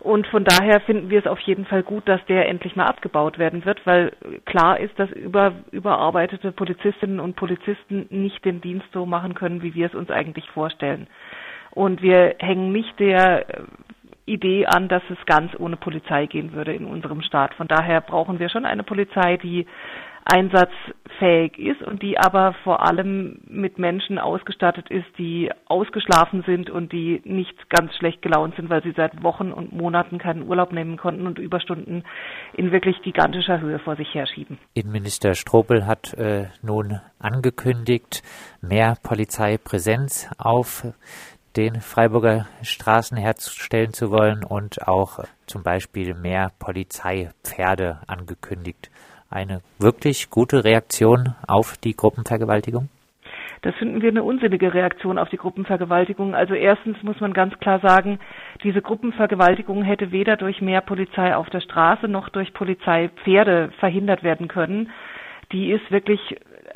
und 0.00 0.26
von 0.28 0.44
daher 0.44 0.80
finden 0.80 1.10
wir 1.10 1.18
es 1.18 1.26
auf 1.26 1.38
jeden 1.40 1.64
Fall 1.64 1.82
gut, 1.82 2.08
dass 2.08 2.24
der 2.26 2.48
endlich 2.48 2.76
mal 2.76 2.86
abgebaut 2.86 3.38
werden 3.38 3.64
wird, 3.64 3.84
weil 3.86 4.12
klar 4.46 4.80
ist, 4.80 4.98
dass 4.98 5.10
über, 5.10 5.52
überarbeitete 5.70 6.50
Polizistinnen 6.50 7.20
und 7.20 7.36
Polizisten 7.36 8.06
nicht 8.10 8.44
den 8.44 8.60
Dienst 8.60 8.86
so 8.92 9.06
machen 9.06 9.34
können, 9.34 9.62
wie 9.62 9.74
wir 9.74 9.86
es 9.86 9.94
uns 9.94 10.10
eigentlich 10.10 10.48
vorstellen. 10.50 11.08
Und 11.70 12.02
wir 12.02 12.36
hängen 12.38 12.72
nicht 12.72 12.98
der 12.98 13.46
Idee 14.26 14.66
an, 14.66 14.88
dass 14.88 15.02
es 15.10 15.18
ganz 15.26 15.52
ohne 15.58 15.76
Polizei 15.76 16.26
gehen 16.26 16.52
würde 16.52 16.72
in 16.74 16.84
unserem 16.84 17.22
Staat. 17.22 17.54
Von 17.54 17.68
daher 17.68 18.00
brauchen 18.00 18.38
wir 18.38 18.48
schon 18.48 18.64
eine 18.64 18.82
Polizei, 18.82 19.36
die 19.36 19.66
einsatzfähig 20.24 21.58
ist 21.58 21.82
und 21.82 22.02
die 22.02 22.18
aber 22.18 22.54
vor 22.62 22.86
allem 22.86 23.40
mit 23.48 23.78
Menschen 23.78 24.18
ausgestattet 24.18 24.88
ist, 24.88 25.06
die 25.18 25.50
ausgeschlafen 25.66 26.44
sind 26.46 26.70
und 26.70 26.92
die 26.92 27.20
nicht 27.24 27.68
ganz 27.70 27.94
schlecht 27.96 28.22
gelaunt 28.22 28.54
sind, 28.54 28.70
weil 28.70 28.82
sie 28.82 28.92
seit 28.96 29.22
Wochen 29.22 29.52
und 29.52 29.72
Monaten 29.72 30.18
keinen 30.18 30.46
Urlaub 30.46 30.72
nehmen 30.72 30.96
konnten 30.96 31.26
und 31.26 31.38
Überstunden 31.38 32.04
in 32.54 32.70
wirklich 32.70 33.02
gigantischer 33.02 33.60
Höhe 33.60 33.78
vor 33.80 33.96
sich 33.96 34.14
herschieben. 34.14 34.58
Innenminister 34.74 35.34
Strobel 35.34 35.86
hat 35.86 36.14
äh, 36.14 36.46
nun 36.62 37.00
angekündigt, 37.18 38.22
mehr 38.60 38.96
Polizeipräsenz 39.02 40.30
auf 40.38 40.86
den 41.56 41.80
Freiburger 41.80 42.46
Straßen 42.62 43.16
herzustellen 43.16 43.92
zu 43.92 44.10
wollen 44.10 44.44
und 44.44 44.86
auch 44.86 45.20
zum 45.46 45.62
Beispiel 45.62 46.14
mehr 46.14 46.50
Polizeipferde 46.58 48.00
angekündigt. 48.06 48.90
Eine 49.30 49.60
wirklich 49.78 50.30
gute 50.30 50.64
Reaktion 50.64 51.34
auf 51.46 51.76
die 51.76 51.96
Gruppenvergewaltigung? 51.96 52.88
Das 53.62 53.76
finden 53.76 54.02
wir 54.02 54.08
eine 54.08 54.24
unsinnige 54.24 54.74
Reaktion 54.74 55.18
auf 55.18 55.28
die 55.28 55.36
Gruppenvergewaltigung. 55.36 56.34
Also 56.34 56.54
erstens 56.54 57.00
muss 57.02 57.20
man 57.20 57.32
ganz 57.32 57.56
klar 57.60 57.78
sagen, 57.78 58.18
diese 58.64 58.82
Gruppenvergewaltigung 58.82 59.84
hätte 59.84 60.10
weder 60.10 60.36
durch 60.36 60.60
mehr 60.60 60.80
Polizei 60.80 61.36
auf 61.36 61.48
der 61.48 61.60
Straße 61.60 62.08
noch 62.08 62.28
durch 62.28 62.52
Polizeipferde 62.54 63.70
verhindert 63.78 64.24
werden 64.24 64.48
können. 64.48 64.90
Die 65.52 65.70
ist 65.70 65.90
wirklich 65.92 66.20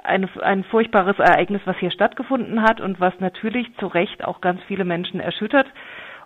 eine, 0.06 0.28
ein 0.42 0.64
furchtbares 0.64 1.18
Ereignis, 1.18 1.62
was 1.64 1.76
hier 1.78 1.90
stattgefunden 1.90 2.62
hat 2.62 2.80
und 2.80 3.00
was 3.00 3.18
natürlich 3.20 3.66
zu 3.78 3.86
Recht 3.86 4.24
auch 4.24 4.40
ganz 4.40 4.60
viele 4.66 4.84
Menschen 4.84 5.20
erschüttert 5.20 5.66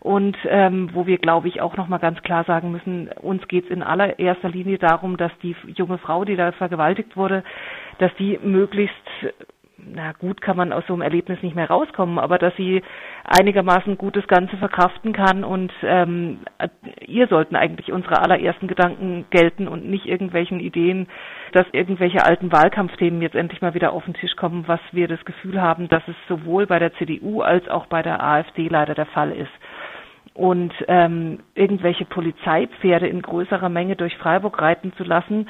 und 0.01 0.37
ähm, 0.49 0.91
wo 0.95 1.07
wir, 1.07 1.19
glaube 1.19 1.49
ich, 1.49 1.61
auch 1.61 1.77
nochmal 1.77 1.99
ganz 1.99 2.23
klar 2.23 2.45
sagen 2.45 2.71
müssen, 2.73 3.09
uns 3.21 3.47
geht 3.49 3.65
es 3.67 3.71
in 3.71 3.83
allererster 3.83 4.49
Linie 4.49 4.79
darum, 4.79 5.17
dass 5.17 5.33
die 5.43 5.55
junge 5.77 5.99
Frau, 5.99 6.25
die 6.25 6.37
da 6.37 6.53
vergewaltigt 6.53 7.17
wurde, 7.17 7.45
dass 7.99 8.15
die 8.19 8.39
möglichst 8.43 8.95
na 9.95 10.13
gut 10.13 10.41
kann 10.41 10.57
man 10.57 10.73
aus 10.73 10.85
so 10.87 10.93
einem 10.93 11.03
Erlebnis 11.03 11.43
nicht 11.43 11.55
mehr 11.57 11.69
rauskommen, 11.69 12.19
aber 12.19 12.39
dass 12.39 12.55
sie 12.57 12.83
einigermaßen 13.25 13.97
gut 13.99 14.17
das 14.17 14.27
Ganze 14.27 14.57
verkraften 14.57 15.13
kann 15.13 15.45
und 15.45 15.73
ähm, 15.83 16.41
ihr 17.07 17.27
sollten 17.29 17.57
eigentlich 17.57 17.93
unsere 17.93 18.21
allerersten 18.23 18.67
Gedanken 18.69 19.27
gelten 19.31 19.69
und 19.69 19.89
nicht 19.89 20.07
irgendwelchen 20.07 20.61
Ideen, 20.61 21.09
dass 21.53 21.67
irgendwelche 21.73 22.25
alten 22.25 22.53
Wahlkampfthemen 22.53 23.23
jetzt 23.23 23.35
endlich 23.37 23.61
mal 23.63 23.75
wieder 23.75 23.93
auf 23.93 24.05
den 24.05 24.15
Tisch 24.15 24.37
kommen, 24.37 24.65
was 24.67 24.81
wir 24.93 25.09
das 25.09 25.25
Gefühl 25.25 25.61
haben, 25.61 25.89
dass 25.89 26.03
es 26.09 26.17
sowohl 26.29 26.67
bei 26.67 26.79
der 26.79 26.95
CDU 26.95 27.43
als 27.43 27.69
auch 27.69 27.87
bei 27.87 28.03
der 28.03 28.23
AfD 28.23 28.69
leider 28.69 28.95
der 28.95 29.07
Fall 29.07 29.33
ist. 29.33 29.53
Und 30.33 30.73
ähm, 30.89 31.41
irgendwelche 31.55 32.05
Polizeipferde 32.05 33.09
in 33.09 33.21
größerer 33.21 33.69
Menge 33.69 33.97
durch 33.97 34.17
Freiburg 34.17 34.61
reiten 34.63 34.93
zu 34.97 35.05
lassen, 35.05 35.49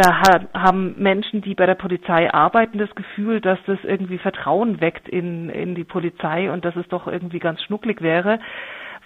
da 0.00 0.22
haben 0.54 0.94
Menschen, 0.98 1.42
die 1.42 1.54
bei 1.54 1.66
der 1.66 1.74
Polizei 1.74 2.32
arbeiten, 2.32 2.78
das 2.78 2.94
Gefühl, 2.94 3.40
dass 3.40 3.58
das 3.66 3.78
irgendwie 3.82 4.18
Vertrauen 4.18 4.80
weckt 4.80 5.08
in, 5.08 5.48
in 5.50 5.74
die 5.74 5.84
Polizei 5.84 6.50
und 6.50 6.64
dass 6.64 6.76
es 6.76 6.88
doch 6.88 7.06
irgendwie 7.06 7.38
ganz 7.38 7.62
schnucklig 7.62 8.00
wäre, 8.00 8.38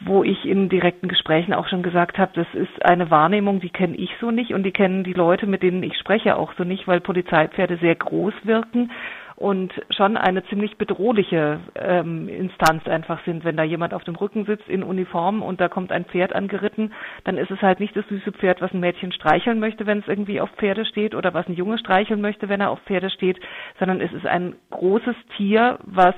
wo 0.01 0.25
ich 0.25 0.45
in 0.45 0.69
direkten 0.69 1.09
Gesprächen 1.09 1.55
auch 1.55 1.69
schon 1.69 1.83
gesagt 1.83 2.19
habe, 2.19 2.33
das 2.35 2.47
ist 2.55 2.85
eine 2.85 3.11
Wahrnehmung, 3.11 3.61
die 3.61 3.71
kenne 3.71 3.97
ich 3.97 4.11
so 4.21 4.31
nicht 4.31 4.53
und 4.53 4.63
die 4.65 4.73
kennen 4.73 5.05
die 5.05 5.13
Leute, 5.13 5.47
mit 5.47 5.63
denen 5.63 5.83
ich 5.83 5.97
spreche, 5.99 6.37
auch 6.37 6.53
so 6.57 6.65
nicht, 6.65 6.87
weil 6.87 7.01
Polizeipferde 7.01 7.77
sehr 7.79 7.95
groß 7.95 8.35
wirken 8.45 8.91
und 9.37 9.73
schon 9.91 10.17
eine 10.17 10.45
ziemlich 10.47 10.77
bedrohliche 10.77 11.61
ähm, 11.75 12.29
Instanz 12.29 12.87
einfach 12.87 13.25
sind. 13.25 13.45
Wenn 13.45 13.57
da 13.57 13.65
jemand 13.65 13.93
auf 13.93 14.05
dem 14.05 14.15
Rücken 14.15 14.45
sitzt 14.45 14.69
in 14.69 14.83
Uniform 14.83 15.43
und 15.43 15.61
da 15.61 15.69
kommt 15.69 15.91
ein 15.91 16.05
Pferd 16.05 16.35
angeritten, 16.35 16.93
dann 17.25 17.37
ist 17.37 17.51
es 17.51 17.61
halt 17.61 17.81
nicht 17.81 17.97
das 17.97 18.07
süße 18.09 18.33
Pferd, 18.33 18.61
was 18.61 18.73
ein 18.73 18.81
Mädchen 18.81 19.13
streicheln 19.13 19.59
möchte, 19.59 19.87
wenn 19.87 19.99
es 19.99 20.09
irgendwie 20.09 20.41
auf 20.41 20.51
Pferde 20.51 20.85
steht 20.85 21.15
oder 21.15 21.35
was 21.35 21.49
ein 21.49 21.55
Junge 21.55 21.79
streicheln 21.79 22.21
möchte, 22.21 22.49
wenn 22.49 22.61
er 22.61 22.71
auf 22.71 22.81
Pferde 22.83 23.11
steht, 23.11 23.41
sondern 23.79 24.01
es 24.01 24.13
ist 24.13 24.27
ein 24.27 24.55
großes 24.71 25.17
Tier, 25.37 25.79
was 25.85 26.15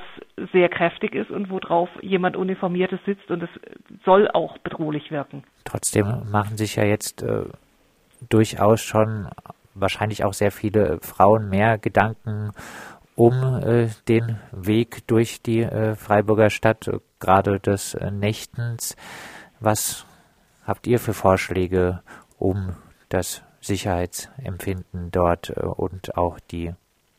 sehr 0.53 0.69
kräftig 0.69 1.15
ist 1.15 1.31
und 1.31 1.51
worauf 1.51 1.89
jemand 2.03 2.37
Uniformiertes 2.37 3.01
sitzt 3.07 3.31
und 3.31 3.43
es 3.43 3.51
soll 4.05 4.29
auch 4.31 4.59
bedrohlich 4.59 5.11
wirken. 5.11 5.43
Trotzdem 5.65 6.07
machen 6.31 6.57
sich 6.57 6.77
ja 6.77 6.85
jetzt 6.85 7.23
äh, 7.23 7.45
durchaus 8.29 8.83
schon 8.83 9.29
wahrscheinlich 9.75 10.25
auch 10.25 10.33
sehr 10.33 10.51
viele 10.51 10.99
Frauen 11.03 11.49
mehr 11.49 11.79
Gedanken 11.79 12.53
um 13.17 13.33
äh, 13.33 13.89
den 14.09 14.39
Weg 14.53 15.07
durch 15.09 15.43
die 15.43 15.63
äh, 15.63 15.97
Freiburger 15.97 16.51
Stadt, 16.51 16.87
äh, 16.87 16.99
gerade 17.19 17.59
des 17.59 17.95
äh, 17.95 18.11
Nächtens. 18.11 18.95
Was 19.59 20.07
habt 20.67 20.87
ihr 20.87 20.99
für 20.99 21.15
Vorschläge, 21.15 22.03
um 22.39 22.77
das 23.09 23.43
Sicherheitsempfinden 23.61 25.11
dort 25.11 25.51
äh, 25.51 25.65
und 25.65 26.17
auch 26.17 26.39
die 26.39 26.75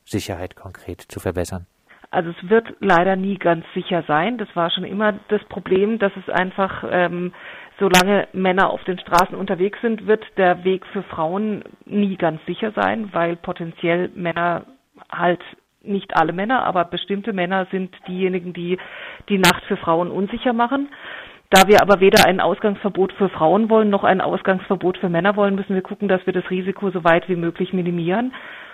Sicherheit 0.06 0.56
konkret 0.56 1.02
zu 1.02 1.20
verbessern? 1.20 1.66
Also 2.12 2.30
es 2.30 2.50
wird 2.50 2.68
leider 2.80 3.16
nie 3.16 3.38
ganz 3.38 3.66
sicher 3.74 4.04
sein. 4.08 4.38
Das 4.38 4.48
war 4.56 4.70
schon 4.72 4.86
immer 4.86 5.14
das 5.28 5.44
Problem, 5.46 6.00
dass 6.00 6.14
es 6.16 6.30
einfach, 6.30 6.86
ähm, 6.90 7.34
solange 7.80 8.28
Männer 8.32 8.70
auf 8.70 8.84
den 8.86 9.00
Straßen 9.00 9.36
unterwegs 9.36 9.80
sind, 9.82 10.08
wird 10.08 10.24
der 10.38 10.64
Weg 10.64 10.86
für 10.94 11.04
Frauen 11.04 11.64
nie 11.86 12.16
ganz 12.16 12.40
sicher 12.46 12.72
sein, 12.72 13.10
weil 13.14 13.36
potenziell 13.36 14.10
Männer 14.16 14.66
halt 15.12 15.42
nicht 15.88 16.16
alle 16.16 16.34
Männer, 16.34 16.64
aber 16.64 16.86
bestimmte 16.86 17.34
Männer 17.34 17.68
sind 17.72 17.96
diejenigen, 18.08 18.54
die 18.54 18.78
die 19.30 19.38
Nacht 19.38 19.64
für 19.66 19.78
Frauen 19.78 20.12
unsicher 20.12 20.54
machen. 20.54 20.90
Da 21.50 21.68
wir 21.68 21.82
aber 21.82 22.02
weder 22.02 22.26
ein 22.26 22.42
Ausgangsverbot 22.42 23.14
für 23.14 23.30
Frauen 23.30 23.70
wollen 23.70 23.90
noch 23.90 24.04
ein 24.04 24.20
Ausgangsverbot 24.20 24.98
für 24.98 25.08
Männer 25.08 25.38
wollen, 25.38 25.56
müssen 25.56 25.76
wir 25.76 25.82
gucken, 25.82 26.10
dass 26.10 26.26
wir 26.26 26.34
das 26.34 26.50
Risiko 26.50 26.90
so 26.92 27.06
weit 27.06 27.30
wie 27.30 27.38
möglich 27.38 27.72
minimieren. 27.72 28.34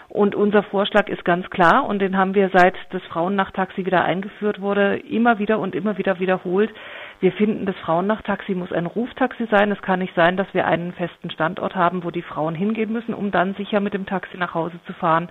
Und 0.09 0.35
unser 0.35 0.63
Vorschlag 0.63 1.07
ist 1.07 1.23
ganz 1.23 1.49
klar 1.49 1.85
und 1.85 1.99
den 1.99 2.17
haben 2.17 2.35
wir 2.35 2.49
seit 2.53 2.75
das 2.91 3.01
Frauennachttaxi 3.03 3.85
wieder 3.85 4.03
eingeführt 4.03 4.61
wurde, 4.61 4.97
immer 4.97 5.39
wieder 5.39 5.59
und 5.59 5.75
immer 5.75 5.97
wieder 5.97 6.19
wiederholt. 6.19 6.71
Wir 7.19 7.31
finden, 7.31 7.65
das 7.65 7.75
Frauennachttaxi 7.77 8.53
muss 8.53 8.71
ein 8.71 8.85
Ruftaxi 8.85 9.47
sein. 9.49 9.71
Es 9.71 9.81
kann 9.81 9.99
nicht 9.99 10.13
sein, 10.15 10.35
dass 10.35 10.53
wir 10.53 10.65
einen 10.65 10.93
festen 10.93 11.31
Standort 11.31 11.75
haben, 11.75 12.03
wo 12.03 12.11
die 12.11 12.21
Frauen 12.21 12.55
hingehen 12.55 12.91
müssen, 12.91 13.13
um 13.13 13.31
dann 13.31 13.55
sicher 13.55 13.79
mit 13.79 13.93
dem 13.93 14.05
Taxi 14.05 14.37
nach 14.37 14.53
Hause 14.53 14.79
zu 14.85 14.93
fahren, 14.93 15.29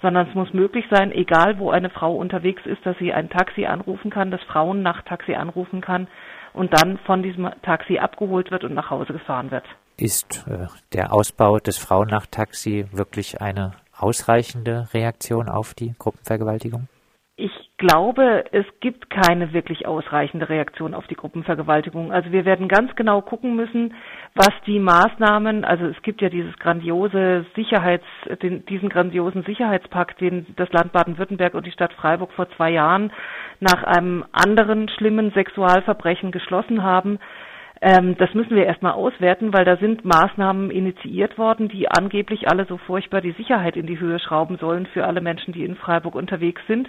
sondern 0.00 0.28
es 0.28 0.34
muss 0.34 0.52
möglich 0.52 0.84
sein, 0.90 1.10
egal 1.12 1.58
wo 1.58 1.70
eine 1.70 1.90
Frau 1.90 2.14
unterwegs 2.14 2.64
ist, 2.66 2.84
dass 2.86 2.96
sie 2.98 3.12
ein 3.12 3.28
Taxi 3.30 3.66
anrufen 3.66 4.10
kann, 4.10 4.30
das 4.30 4.42
Frauennachttaxi 4.44 5.34
anrufen 5.34 5.80
kann 5.80 6.06
und 6.52 6.72
dann 6.72 6.98
von 6.98 7.22
diesem 7.22 7.50
Taxi 7.62 7.98
abgeholt 7.98 8.50
wird 8.50 8.64
und 8.64 8.74
nach 8.74 8.90
Hause 8.90 9.12
gefahren 9.12 9.50
wird. 9.50 9.64
Ist 9.96 10.46
äh, 10.48 10.66
der 10.92 11.12
Ausbau 11.12 11.58
des 11.58 11.78
Frauennachttaxi 11.78 12.86
wirklich 12.92 13.40
eine 13.40 13.72
ausreichende 13.96 14.88
Reaktion 14.92 15.48
auf 15.48 15.74
die 15.74 15.94
Gruppenvergewaltigung? 15.98 16.88
Ich 17.82 17.88
glaube, 17.88 18.44
es 18.52 18.64
gibt 18.78 19.10
keine 19.10 19.52
wirklich 19.52 19.88
ausreichende 19.88 20.48
Reaktion 20.48 20.94
auf 20.94 21.08
die 21.08 21.16
Gruppenvergewaltigung. 21.16 22.12
Also 22.12 22.30
wir 22.30 22.44
werden 22.44 22.68
ganz 22.68 22.94
genau 22.94 23.22
gucken 23.22 23.56
müssen, 23.56 23.94
was 24.36 24.52
die 24.66 24.78
Maßnahmen, 24.78 25.64
also 25.64 25.86
es 25.86 26.00
gibt 26.02 26.22
ja 26.22 26.28
dieses 26.28 26.56
grandiose 26.58 27.44
Sicherheits, 27.56 28.04
den, 28.40 28.64
diesen 28.66 28.88
grandiosen 28.88 29.42
Sicherheitspakt, 29.42 30.20
den 30.20 30.46
das 30.54 30.70
Land 30.70 30.92
Baden-Württemberg 30.92 31.54
und 31.54 31.66
die 31.66 31.72
Stadt 31.72 31.92
Freiburg 31.94 32.30
vor 32.34 32.48
zwei 32.50 32.70
Jahren 32.70 33.12
nach 33.58 33.82
einem 33.82 34.24
anderen 34.30 34.88
schlimmen 34.88 35.32
Sexualverbrechen 35.32 36.30
geschlossen 36.30 36.84
haben. 36.84 37.18
Ähm, 37.80 38.16
das 38.16 38.32
müssen 38.32 38.54
wir 38.54 38.64
erstmal 38.64 38.92
auswerten, 38.92 39.52
weil 39.52 39.64
da 39.64 39.76
sind 39.76 40.04
Maßnahmen 40.04 40.70
initiiert 40.70 41.36
worden, 41.36 41.68
die 41.68 41.88
angeblich 41.90 42.48
alle 42.48 42.64
so 42.66 42.76
furchtbar 42.76 43.22
die 43.22 43.32
Sicherheit 43.32 43.76
in 43.76 43.88
die 43.88 43.98
Höhe 43.98 44.20
schrauben 44.20 44.56
sollen 44.58 44.86
für 44.86 45.04
alle 45.04 45.20
Menschen, 45.20 45.52
die 45.52 45.64
in 45.64 45.74
Freiburg 45.74 46.14
unterwegs 46.14 46.62
sind. 46.68 46.88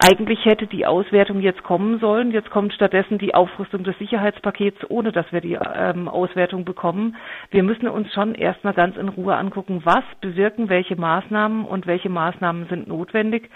Eigentlich 0.00 0.44
hätte 0.44 0.68
die 0.68 0.86
Auswertung 0.86 1.40
jetzt 1.40 1.64
kommen 1.64 1.98
sollen. 1.98 2.30
Jetzt 2.30 2.50
kommt 2.50 2.72
stattdessen 2.72 3.18
die 3.18 3.34
Aufrüstung 3.34 3.82
des 3.82 3.98
Sicherheitspakets, 3.98 4.78
ohne 4.88 5.10
dass 5.10 5.30
wir 5.32 5.40
die 5.40 5.58
ähm, 5.74 6.06
Auswertung 6.08 6.64
bekommen. 6.64 7.16
Wir 7.50 7.64
müssen 7.64 7.88
uns 7.88 8.12
schon 8.14 8.36
erstmal 8.36 8.74
ganz 8.74 8.96
in 8.96 9.08
Ruhe 9.08 9.34
angucken, 9.34 9.80
was 9.84 10.04
bewirken 10.20 10.68
welche 10.68 10.94
Maßnahmen 10.94 11.64
und 11.64 11.88
welche 11.88 12.10
Maßnahmen 12.10 12.68
sind 12.68 12.86
notwendig. 12.86 13.50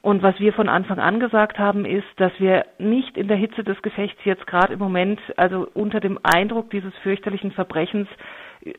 Und 0.00 0.22
was 0.22 0.38
wir 0.40 0.54
von 0.54 0.70
Anfang 0.70 0.98
an 0.98 1.20
gesagt 1.20 1.58
haben, 1.58 1.84
ist, 1.84 2.06
dass 2.16 2.32
wir 2.38 2.64
nicht 2.78 3.18
in 3.18 3.28
der 3.28 3.36
Hitze 3.36 3.62
des 3.62 3.80
Gefechts 3.82 4.20
jetzt 4.24 4.46
gerade 4.46 4.72
im 4.72 4.78
Moment, 4.78 5.20
also 5.36 5.68
unter 5.74 6.00
dem 6.00 6.18
Eindruck 6.22 6.70
dieses 6.70 6.94
fürchterlichen 7.02 7.50
Verbrechens, 7.50 8.08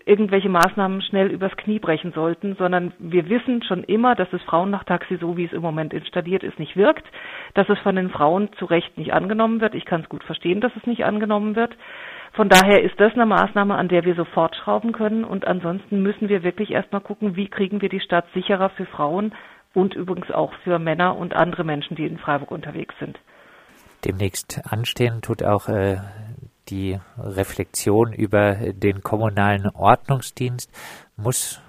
irgendwelche 0.06 0.50
Maßnahmen 0.50 1.02
schnell 1.02 1.28
übers 1.28 1.56
Knie 1.58 1.80
brechen 1.80 2.12
sollten, 2.12 2.56
sondern 2.56 2.94
wir 3.00 3.30
wissen 3.30 3.64
schon 3.64 3.84
immer, 3.84 4.16
dass 4.16 4.30
das 4.32 4.42
Frauennachtaxi, 4.44 5.18
so 5.18 5.38
wie 5.38 5.46
es 5.46 5.54
im 5.54 5.62
Moment 5.62 5.94
installiert 5.94 6.44
ist, 6.44 6.60
nicht 6.60 6.76
wirkt, 6.76 7.06
dass 7.54 7.70
es 7.70 7.80
von 7.80 7.96
den 7.96 8.10
Frauen 8.10 8.50
zu 8.60 8.66
Recht 8.66 8.98
nicht 8.98 9.14
angenommen 9.14 9.62
wird. 9.62 9.76
Ich 9.76 9.86
kann 9.86 10.02
es 10.02 10.10
gut 10.10 10.24
verstehen, 10.24 10.62
dass 10.62 10.76
es 10.76 10.86
nicht 10.86 11.06
angenommen 11.06 11.56
wird. 11.56 11.76
Von 12.34 12.50
daher 12.50 12.84
ist 12.84 13.00
das 13.00 13.14
eine 13.14 13.26
Maßnahme, 13.26 13.76
an 13.76 13.88
der 13.88 14.04
wir 14.04 14.16
sofort 14.16 14.56
schrauben 14.56 14.92
können. 14.92 15.24
Und 15.24 15.48
ansonsten 15.48 16.04
müssen 16.04 16.30
wir 16.30 16.44
wirklich 16.44 16.72
erstmal 16.72 17.02
gucken, 17.02 17.36
wie 17.36 17.48
kriegen 17.48 17.82
wir 17.82 17.90
die 17.90 18.02
Stadt 18.02 18.26
sicherer 18.34 18.70
für 18.70 18.86
Frauen, 18.86 19.34
und 19.78 19.94
übrigens 19.94 20.32
auch 20.32 20.54
für 20.64 20.80
Männer 20.80 21.16
und 21.16 21.36
andere 21.36 21.64
Menschen, 21.64 21.96
die 21.96 22.08
in 22.08 22.18
Freiburg 22.18 22.50
unterwegs 22.50 22.96
sind. 23.00 23.20
Demnächst 24.06 24.60
anstehen 24.68 25.22
tut 25.22 25.44
auch 25.44 25.70
äh, 25.70 25.98
die 26.70 27.00
Reflexion 27.18 28.14
über 28.14 28.56
den 28.56 29.02
kommunalen 29.02 29.70
Ordnungsdienst. 29.70 30.70
Muss 31.16 31.62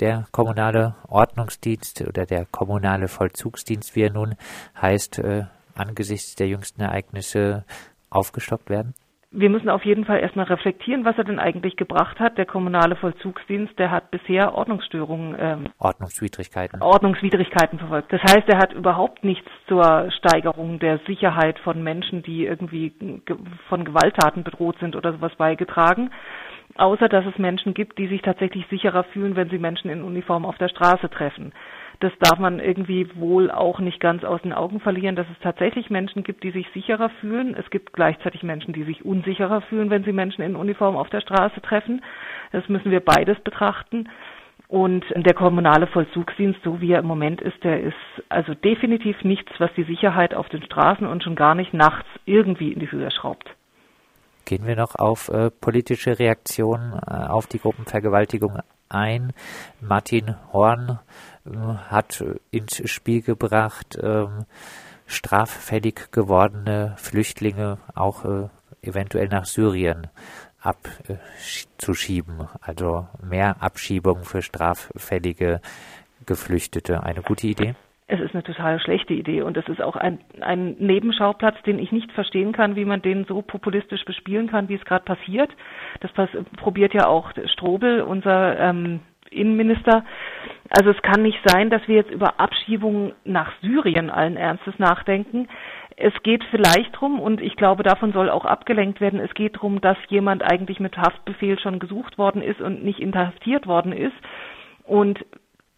der 0.00 0.26
kommunale 0.30 0.94
Ordnungsdienst 1.08 2.02
oder 2.02 2.26
der 2.26 2.44
kommunale 2.46 3.08
Vollzugsdienst, 3.08 3.96
wie 3.96 4.02
er 4.02 4.12
nun 4.12 4.34
heißt, 4.80 5.18
äh, 5.18 5.44
angesichts 5.74 6.34
der 6.34 6.48
jüngsten 6.48 6.82
Ereignisse 6.82 7.64
aufgestockt 8.10 8.68
werden? 8.68 8.94
Wir 9.30 9.50
müssen 9.50 9.68
auf 9.68 9.84
jeden 9.84 10.04
Fall 10.04 10.20
erstmal 10.20 10.46
reflektieren, 10.46 11.04
was 11.04 11.18
er 11.18 11.24
denn 11.24 11.38
eigentlich 11.38 11.76
gebracht 11.76 12.20
hat. 12.20 12.38
Der 12.38 12.46
kommunale 12.46 12.96
Vollzugsdienst, 12.96 13.78
der 13.78 13.90
hat 13.90 14.10
bisher 14.10 14.54
Ordnungsstörungen, 14.54 15.36
ähm, 15.38 15.64
Ordnungswidrigkeiten. 15.78 16.80
Ordnungswidrigkeiten 16.80 17.78
verfolgt. 17.78 18.12
Das 18.12 18.22
heißt, 18.22 18.48
er 18.48 18.58
hat 18.58 18.72
überhaupt 18.72 19.24
nichts 19.24 19.50
zur 19.68 20.10
Steigerung 20.12 20.78
der 20.78 21.00
Sicherheit 21.06 21.58
von 21.58 21.82
Menschen, 21.82 22.22
die 22.22 22.46
irgendwie 22.46 22.92
von 23.68 23.84
Gewalttaten 23.84 24.44
bedroht 24.44 24.76
sind 24.78 24.96
oder 24.96 25.12
sowas 25.12 25.34
beigetragen. 25.36 26.10
Außer 26.76 27.08
dass 27.08 27.24
es 27.26 27.38
Menschen 27.38 27.74
gibt, 27.74 27.98
die 27.98 28.06
sich 28.06 28.22
tatsächlich 28.22 28.66
sicherer 28.68 29.04
fühlen, 29.04 29.34
wenn 29.34 29.48
sie 29.50 29.58
Menschen 29.58 29.90
in 29.90 30.02
Uniform 30.02 30.44
auf 30.44 30.58
der 30.58 30.68
Straße 30.68 31.08
treffen 31.10 31.52
das 32.00 32.12
darf 32.20 32.38
man 32.38 32.58
irgendwie 32.58 33.08
wohl 33.14 33.50
auch 33.50 33.80
nicht 33.80 34.00
ganz 34.00 34.24
aus 34.24 34.42
den 34.42 34.52
Augen 34.52 34.80
verlieren, 34.80 35.16
dass 35.16 35.26
es 35.32 35.38
tatsächlich 35.42 35.90
Menschen 35.90 36.22
gibt, 36.24 36.42
die 36.42 36.50
sich 36.50 36.66
sicherer 36.74 37.10
fühlen. 37.20 37.56
Es 37.58 37.68
gibt 37.70 37.92
gleichzeitig 37.92 38.42
Menschen, 38.42 38.72
die 38.72 38.84
sich 38.84 39.04
unsicherer 39.04 39.62
fühlen, 39.62 39.90
wenn 39.90 40.04
sie 40.04 40.12
Menschen 40.12 40.42
in 40.42 40.56
Uniform 40.56 40.96
auf 40.96 41.08
der 41.10 41.20
Straße 41.20 41.60
treffen. 41.62 42.02
Das 42.52 42.68
müssen 42.68 42.90
wir 42.90 43.00
beides 43.00 43.38
betrachten. 43.40 44.08
Und 44.68 45.04
der 45.14 45.34
kommunale 45.34 45.86
Vollzugsdienst, 45.86 46.60
so 46.64 46.80
wie 46.80 46.92
er 46.92 46.98
im 46.98 47.06
Moment 47.06 47.40
ist, 47.40 47.62
der 47.62 47.80
ist 47.80 47.94
also 48.28 48.52
definitiv 48.54 49.22
nichts, 49.22 49.52
was 49.58 49.70
die 49.76 49.84
Sicherheit 49.84 50.34
auf 50.34 50.48
den 50.48 50.62
Straßen 50.62 51.06
und 51.06 51.22
schon 51.22 51.36
gar 51.36 51.54
nicht 51.54 51.72
nachts 51.72 52.08
irgendwie 52.24 52.72
in 52.72 52.80
die 52.80 52.90
Höhe 52.90 53.10
schraubt. 53.12 53.48
Gehen 54.44 54.66
wir 54.66 54.76
noch 54.76 54.96
auf 54.96 55.28
äh, 55.28 55.50
politische 55.50 56.18
Reaktionen 56.18 56.94
äh, 56.94 57.26
auf 57.28 57.46
die 57.46 57.58
Gruppenvergewaltigung 57.58 58.58
ein. 58.88 59.32
Martin 59.80 60.34
Horn 60.52 60.98
hat 61.90 62.24
ins 62.50 62.88
Spiel 62.90 63.22
gebracht, 63.22 63.98
ähm, 64.02 64.46
straffällig 65.06 66.10
gewordene 66.12 66.94
Flüchtlinge 66.98 67.78
auch 67.94 68.24
äh, 68.24 68.48
eventuell 68.82 69.28
nach 69.28 69.44
Syrien 69.44 70.08
abzuschieben. 70.60 72.48
Also 72.60 73.06
mehr 73.22 73.56
Abschiebung 73.60 74.24
für 74.24 74.42
straffällige 74.42 75.60
Geflüchtete. 76.26 77.02
Eine 77.02 77.22
gute 77.22 77.46
Idee? 77.46 77.74
Es 78.08 78.20
ist 78.20 78.34
eine 78.34 78.44
total 78.44 78.78
schlechte 78.78 79.14
Idee 79.14 79.42
und 79.42 79.56
es 79.56 79.66
ist 79.68 79.82
auch 79.82 79.96
ein, 79.96 80.20
ein 80.40 80.76
Nebenschauplatz, 80.78 81.56
den 81.66 81.80
ich 81.80 81.90
nicht 81.90 82.12
verstehen 82.12 82.52
kann, 82.52 82.76
wie 82.76 82.84
man 82.84 83.02
den 83.02 83.24
so 83.24 83.42
populistisch 83.42 84.04
bespielen 84.04 84.48
kann, 84.48 84.68
wie 84.68 84.74
es 84.74 84.84
gerade 84.84 85.04
passiert. 85.04 85.50
Das 86.00 86.12
probiert 86.56 86.94
ja 86.94 87.08
auch 87.08 87.32
Strobel, 87.46 88.02
unser 88.02 88.60
ähm, 88.60 89.00
Innenminister. 89.30 90.04
Also 90.70 90.90
es 90.90 91.02
kann 91.02 91.22
nicht 91.22 91.38
sein, 91.44 91.70
dass 91.70 91.86
wir 91.86 91.96
jetzt 91.96 92.10
über 92.10 92.40
Abschiebungen 92.40 93.12
nach 93.24 93.52
Syrien 93.60 94.10
allen 94.10 94.36
Ernstes 94.36 94.78
nachdenken. 94.78 95.48
Es 95.96 96.12
geht 96.22 96.44
vielleicht 96.50 97.00
drum, 97.00 97.20
und 97.20 97.40
ich 97.40 97.56
glaube, 97.56 97.82
davon 97.82 98.12
soll 98.12 98.28
auch 98.28 98.44
abgelenkt 98.44 99.00
werden, 99.00 99.18
es 99.18 99.32
geht 99.32 99.56
darum, 99.56 99.80
dass 99.80 99.96
jemand 100.08 100.42
eigentlich 100.42 100.78
mit 100.78 100.96
Haftbefehl 100.98 101.58
schon 101.58 101.78
gesucht 101.78 102.18
worden 102.18 102.42
ist 102.42 102.60
und 102.60 102.84
nicht 102.84 103.00
inhaftiert 103.00 103.66
worden 103.66 103.92
ist. 103.92 104.16
Und 104.84 105.24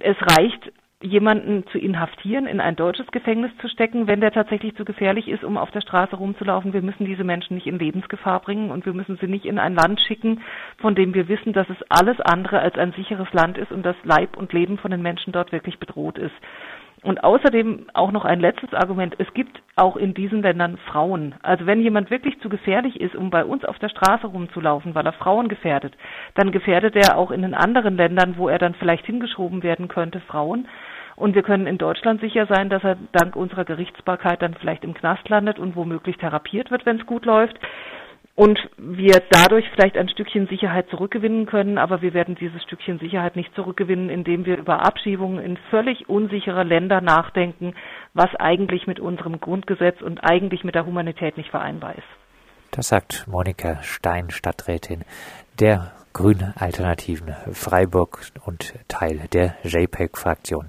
es 0.01 0.17
reicht 0.21 0.73
jemanden 1.01 1.65
zu 1.69 1.79
inhaftieren, 1.79 2.47
in 2.47 2.61
ein 2.61 2.75
deutsches 2.75 3.07
Gefängnis 3.13 3.53
zu 3.61 3.69
stecken, 3.69 4.09
wenn 4.09 4.21
der 4.21 4.33
tatsächlich 4.33 4.75
zu 4.75 4.85
gefährlich 4.85 5.29
ist, 5.29 5.45
um 5.45 5.57
auf 5.57 5.71
der 5.71 5.81
Straße 5.81 6.17
rumzulaufen. 6.17 6.73
Wir 6.73 6.83
müssen 6.83 7.05
diese 7.05 7.23
Menschen 7.23 7.55
nicht 7.55 7.69
in 7.69 7.79
Lebensgefahr 7.79 8.41
bringen 8.41 8.73
und 8.73 8.85
wir 8.85 8.93
müssen 8.93 9.17
sie 9.21 9.29
nicht 9.29 9.45
in 9.45 9.61
ein 9.61 9.77
Land 9.77 10.01
schicken, 10.01 10.43
von 10.79 10.97
dem 10.97 11.15
wir 11.15 11.29
wissen, 11.29 11.53
dass 11.53 11.69
es 11.71 11.77
alles 11.89 12.21
andere 12.21 12.59
als 12.59 12.77
ein 12.77 12.93
sicheres 12.93 13.33
Land 13.33 13.59
ist 13.59 13.71
und 13.71 13.85
dass 13.85 13.97
Leib 14.03 14.37
und 14.37 14.53
Leben 14.53 14.77
von 14.79 14.91
den 14.91 15.03
Menschen 15.03 15.33
dort 15.33 15.53
wirklich 15.53 15.79
bedroht 15.79 16.19
ist. 16.19 16.35
Und 17.03 17.23
außerdem 17.23 17.87
auch 17.95 18.11
noch 18.11 18.25
ein 18.25 18.41
letztes 18.41 18.75
Argument. 18.75 19.15
Es 19.19 19.33
gibt 19.33 19.63
auch 19.77 19.97
in 19.97 20.15
diesen 20.15 20.43
Ländern 20.43 20.79
Frauen. 20.79 21.37
Also 21.43 21.65
wenn 21.65 21.81
jemand 21.81 22.11
wirklich 22.11 22.41
zu 22.41 22.49
gefährlich 22.49 23.01
ist, 23.01 23.15
um 23.15 23.31
bei 23.31 23.45
uns 23.45 23.65
auf 23.65 23.79
der 23.79 23.89
Straße 23.89 24.27
rumzulaufen, 24.27 24.97
weil 24.97 25.07
er 25.07 25.13
Frauen 25.13 25.49
gefährdet, 25.49 25.95
dann 26.35 26.51
gefährdet 26.51 26.97
er 26.97 27.17
auch 27.17 27.31
in 27.31 27.43
den 27.43 27.55
anderen 27.55 27.97
Ländern, 27.97 28.37
wo 28.37 28.49
er 28.49 28.59
dann 28.59 28.75
vielleicht 28.75 29.07
hingeschoben 29.07 29.63
werden 29.63 29.87
könnte, 29.87 30.19
Frauen. 30.21 30.67
Und 31.19 31.35
wir 31.35 31.43
können 31.43 31.67
in 31.67 31.79
Deutschland 31.79 32.21
sicher 32.21 32.47
sein, 32.47 32.71
dass 32.71 32.85
er 32.85 32.97
dank 33.11 33.35
unserer 33.35 33.65
Gerichtsbarkeit 33.65 34.41
dann 34.41 34.55
vielleicht 34.55 34.85
im 34.85 34.95
Knast 34.95 35.29
landet 35.29 35.59
und 35.59 35.75
womöglich 35.75 36.17
therapiert 36.17 36.71
wird, 36.71 36.87
wenn 36.87 37.01
es 37.01 37.07
gut 37.07 37.27
läuft. 37.27 37.59
Und 38.37 38.61
wir 38.77 39.21
dadurch 39.31 39.69
vielleicht 39.75 39.97
ein 39.97 40.09
Stückchen 40.09 40.47
Sicherheit 40.47 40.89
zurückgewinnen 40.91 41.47
können, 41.47 41.77
aber 41.77 42.03
wir 42.03 42.15
werden 42.15 42.37
dieses 42.37 42.63
Stückchen 42.63 43.01
Sicherheit 43.01 43.35
nicht 43.35 43.53
zurückgewinnen, 43.57 44.11
indem 44.11 44.47
wir 44.47 44.59
über 44.59 44.87
Abschiebungen 44.87 45.45
in 45.45 45.57
völlig 45.71 46.09
unsichere 46.09 46.63
Länder 46.63 47.01
nachdenken, 47.01 47.75
was 48.15 48.33
eigentlich 48.37 48.87
mit 48.87 49.01
unserem 49.01 49.41
Grundgesetz 49.41 50.01
und 50.01 50.21
eigentlich 50.21 50.63
mit 50.63 50.77
der 50.77 50.87
Humanität 50.87 51.37
nicht 51.37 51.51
vereinbar 51.51 51.97
ist. 51.97 52.07
Das 52.71 52.87
sagt 52.87 53.27
Monika 53.27 53.83
Stein, 53.83 54.31
Stadträtin 54.31 55.03
der 55.59 55.91
Grünen 56.13 56.55
Alternativen 56.57 57.35
Freiburg 57.51 58.21
und 58.45 58.75
Teil 58.87 59.27
der 59.33 59.57
JPEG-Fraktion. 59.65 60.69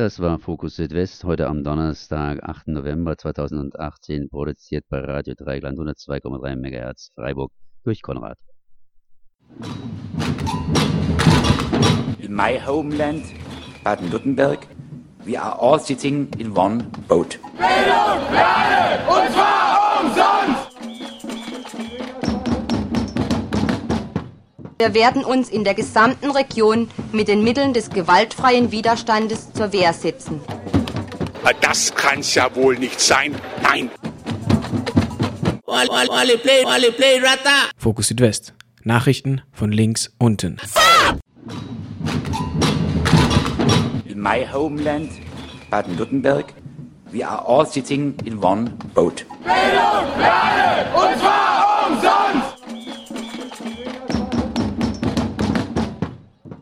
Das 0.00 0.18
war 0.18 0.38
Fokus 0.38 0.76
Südwest 0.76 1.24
heute 1.24 1.46
am 1.46 1.62
Donnerstag, 1.62 2.42
8. 2.42 2.68
November 2.68 3.18
2018, 3.18 4.30
produziert 4.30 4.86
bei 4.88 4.98
Radio 4.98 5.34
Dreigland 5.34 5.78
102,3 5.78 6.56
MHz 6.56 7.10
Freiburg 7.14 7.52
durch 7.84 8.00
Konrad. 8.00 8.38
In 12.18 12.34
my 12.34 12.58
homeland, 12.66 13.26
Baden-Württemberg, 13.84 14.66
we 15.26 15.38
are 15.38 15.60
all 15.60 15.78
sitting 15.78 16.28
in 16.38 16.56
one 16.56 16.82
boat. 17.06 17.38
Bildung, 17.58 18.32
Lerne, 18.32 19.06
und 19.06 19.32
zwar 19.34 19.59
Wir 24.80 24.94
werden 24.94 25.26
uns 25.26 25.50
in 25.50 25.62
der 25.62 25.74
gesamten 25.74 26.30
Region 26.30 26.88
mit 27.12 27.28
den 27.28 27.44
Mitteln 27.44 27.74
des 27.74 27.90
gewaltfreien 27.90 28.72
Widerstandes 28.72 29.52
zur 29.52 29.74
Wehr 29.74 29.92
setzen. 29.92 30.40
Das 31.60 31.94
kann's 31.94 32.34
ja 32.34 32.48
wohl 32.56 32.78
nicht 32.78 32.98
sein. 32.98 33.34
Nein. 33.62 33.90
Fokus 37.76 38.08
Südwest. 38.08 38.54
Nachrichten 38.82 39.42
von 39.52 39.70
links 39.70 40.14
unten. 40.16 40.56
In 44.06 44.18
my 44.18 44.46
homeland, 44.50 45.10
Baden-Württemberg. 45.68 46.54
We 47.12 47.22
are 47.22 47.46
all 47.46 47.66
sitting 47.66 48.14
in 48.24 48.42
one 48.42 48.70
boat. 48.94 49.26
Bildung 49.44 50.22
alle 50.22 50.86
und 50.94 51.18
zwar 51.20 51.86
umsonst! 51.86 52.39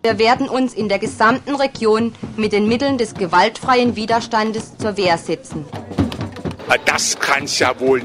Wir 0.08 0.18
werden 0.18 0.48
uns 0.48 0.72
in 0.72 0.88
der 0.88 0.98
gesamten 0.98 1.54
Region 1.54 2.14
mit 2.38 2.52
den 2.52 2.66
Mitteln 2.66 2.96
des 2.96 3.12
gewaltfreien 3.12 3.94
Widerstandes 3.94 4.74
zur 4.78 4.96
Wehr 4.96 5.18
setzen. 5.18 5.66
Das 6.86 7.18
kann's 7.18 7.58
ja 7.58 7.78
wohl 7.78 7.96